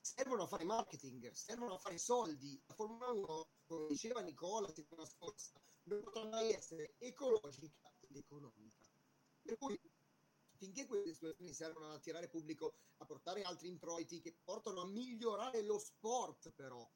servono 0.00 0.44
a 0.44 0.46
fare 0.46 0.64
marketing, 0.64 1.30
servono 1.32 1.74
a 1.74 1.78
fare 1.78 1.98
soldi. 1.98 2.58
La 2.64 2.72
Formula 2.72 3.10
1, 3.10 3.48
come 3.66 3.88
diceva 3.88 4.22
Nicola 4.22 4.68
la 4.68 4.72
settimana 4.72 5.06
scorsa, 5.06 5.52
non 5.82 6.02
potrà 6.02 6.24
mai 6.24 6.50
essere 6.50 6.94
ecologica 6.96 7.92
ed 8.08 8.16
economica. 8.16 8.78
Per 9.42 9.58
cui 9.58 9.78
finché 10.56 10.86
queste 10.86 11.14
situazioni 11.14 11.52
servono 11.52 11.86
ad 11.86 11.92
attirare 11.92 12.28
pubblico, 12.28 12.78
a 12.98 13.04
portare 13.04 13.42
altri 13.42 13.68
introiti 13.68 14.20
che 14.20 14.36
portano 14.42 14.80
a 14.80 14.86
migliorare 14.86 15.62
lo 15.62 15.78
sport, 15.78 16.50
però 16.50 16.88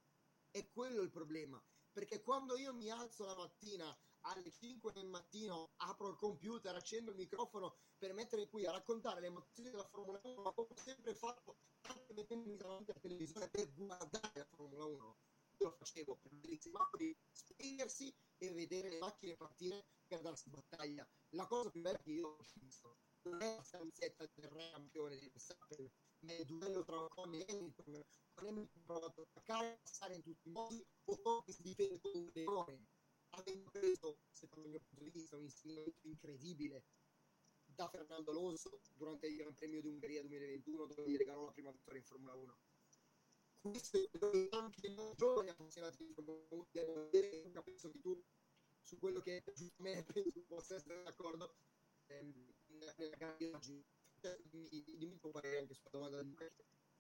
è 0.51 0.69
quello 0.71 1.03
il 1.03 1.11
problema. 1.11 1.63
Perché 1.93 2.23
quando 2.23 2.57
io 2.57 2.73
mi 2.73 2.91
alzo 2.91 3.25
la 3.25 3.37
mattina 3.37 3.97
alle 4.21 4.51
5 4.51 4.93
del 4.93 5.07
mattino, 5.07 5.73
apro 5.77 6.09
il 6.09 6.17
computer, 6.17 6.75
accendo 6.75 7.11
il 7.11 7.17
microfono 7.17 7.79
per 7.97 8.13
mettere 8.13 8.49
qui 8.49 8.67
a 8.67 8.71
raccontare 8.71 9.21
le 9.21 9.27
emozioni 9.27 9.71
della 9.71 9.89
Formula 9.89 10.21
1, 10.23 10.43
ma 10.43 10.53
come 10.53 10.69
ho 10.71 10.77
sempre 10.77 11.15
fatto, 11.15 11.59
anche 11.83 12.13
mettendomi 12.13 12.57
davanti 12.57 12.91
alla 12.91 13.01
televisione 13.01 13.49
per 13.49 13.73
guardare 13.75 14.33
la 14.35 14.49
Formula 14.57 14.85
1. 14.85 15.19
Io 15.59 15.69
lo 15.69 15.77
facevo 15.77 16.17
per 16.17 16.33
vedere 16.33 16.55
i 16.55 16.61
semafori 16.61 17.19
spegnersi 17.31 18.15
e 18.39 18.53
vedere 18.53 18.89
le 18.89 18.99
macchine 18.99 19.37
partire 19.37 19.87
per 20.07 20.21
darsi 20.23 20.49
battaglia. 20.49 21.07
La 21.31 21.47
cosa 21.47 21.71
più 21.71 21.83
bella 21.83 21.99
che 21.99 22.11
io 22.11 22.29
ho 22.29 22.45
visto 22.55 22.99
non 23.23 23.43
è 23.43 23.57
la 23.57 23.63
stanzetta 23.63 24.29
del 24.35 24.49
re 24.49 24.71
campione 24.71 25.19
di 25.19 25.29
Verstappen, 25.29 25.91
ma 26.21 26.33
è 26.33 26.41
il 26.41 26.47
duello 26.47 26.85
tra 26.85 27.03
Ocon 27.03 27.35
e 27.35 27.45
Hamilton. 27.49 28.05
Con 28.35 28.49
Hamilton 28.49 28.83
provato 28.83 29.21
a 29.21 29.25
attaccare, 29.25 29.79
passare 29.83 30.15
in 30.15 30.23
tutti 30.23 30.49
i 30.49 30.53
modi, 30.53 30.85
Ocon 31.05 31.43
si 31.47 31.63
difende 31.63 31.99
come 31.99 32.19
un 32.19 32.31
leone, 32.33 32.87
avendo 33.31 33.71
preso, 33.71 34.19
secondo 34.31 34.69
il 34.69 34.75
mio 34.75 34.81
punto 34.81 35.05
di 35.05 35.11
vista, 35.11 35.37
un 35.37 35.43
insegnamento 35.43 36.07
incredibile 36.07 36.85
da 37.65 37.89
Fernando 37.89 38.31
Alonso 38.31 38.81
durante 38.95 39.27
il 39.27 39.37
Gran 39.37 39.55
Premio 39.55 39.81
di 39.81 39.89
Ungheria 39.89 40.21
2021, 40.23 40.87
dove 40.87 41.11
gli 41.11 41.17
regalò 41.17 41.45
la 41.45 41.53
prima 41.53 41.71
vittoria 41.71 42.01
in 42.01 42.07
Formula 42.07 42.35
1. 42.35 42.59
questo 43.63 43.99
è 43.99 44.09
quello 44.09 44.31
che 44.31 44.49
anche 44.57 44.89
noi 44.89 45.15
giovani 45.15 45.51
appassionati 45.51 46.05
di 46.05 46.13
Formula 46.13 46.39
1 46.49 46.69
devono 46.71 47.09
vedere. 47.11 47.51
Penso 47.63 47.91
che 47.91 48.01
tu 48.01 48.23
su 48.83 48.99
quello 48.99 49.21
che 49.21 49.43
me 49.77 50.03
penso 50.05 50.43
possa 50.49 50.75
essere 50.75 51.03
d'accordo 51.03 51.55
ehm, 52.07 52.50
nella 52.97 53.37
oggi. 53.57 53.85
Cioè, 54.21 54.39
dimmi, 54.45 54.69
il 54.73 55.19
tuo 55.19 55.31
parere 55.31 55.59
anche 55.59 55.75
sulla 55.75 55.91
domanda 55.91 56.23
di 56.23 56.35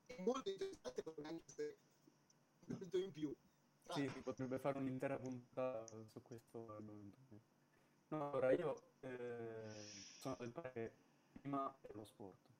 è 0.06 0.22
molto 0.22 0.50
interessante, 0.50 1.02
potrebbe 1.02 1.28
anche 1.28 1.78
un 2.66 2.76
punto 2.78 2.98
in 2.98 3.12
più. 3.12 3.36
Sì, 3.88 4.08
si 4.08 4.22
potrebbe 4.22 4.58
fare 4.58 4.78
un'intera 4.78 5.18
puntata 5.18 5.86
su 5.86 6.22
questo 6.22 6.66
argomento. 6.68 7.42
No, 8.08 8.30
allora 8.30 8.52
io 8.52 8.94
eh, 9.00 9.72
sono 10.18 10.36
del 10.38 10.52
parere 10.52 10.96
prima 11.32 11.76
è 11.80 11.92
lo 11.92 12.04
sport. 12.04 12.59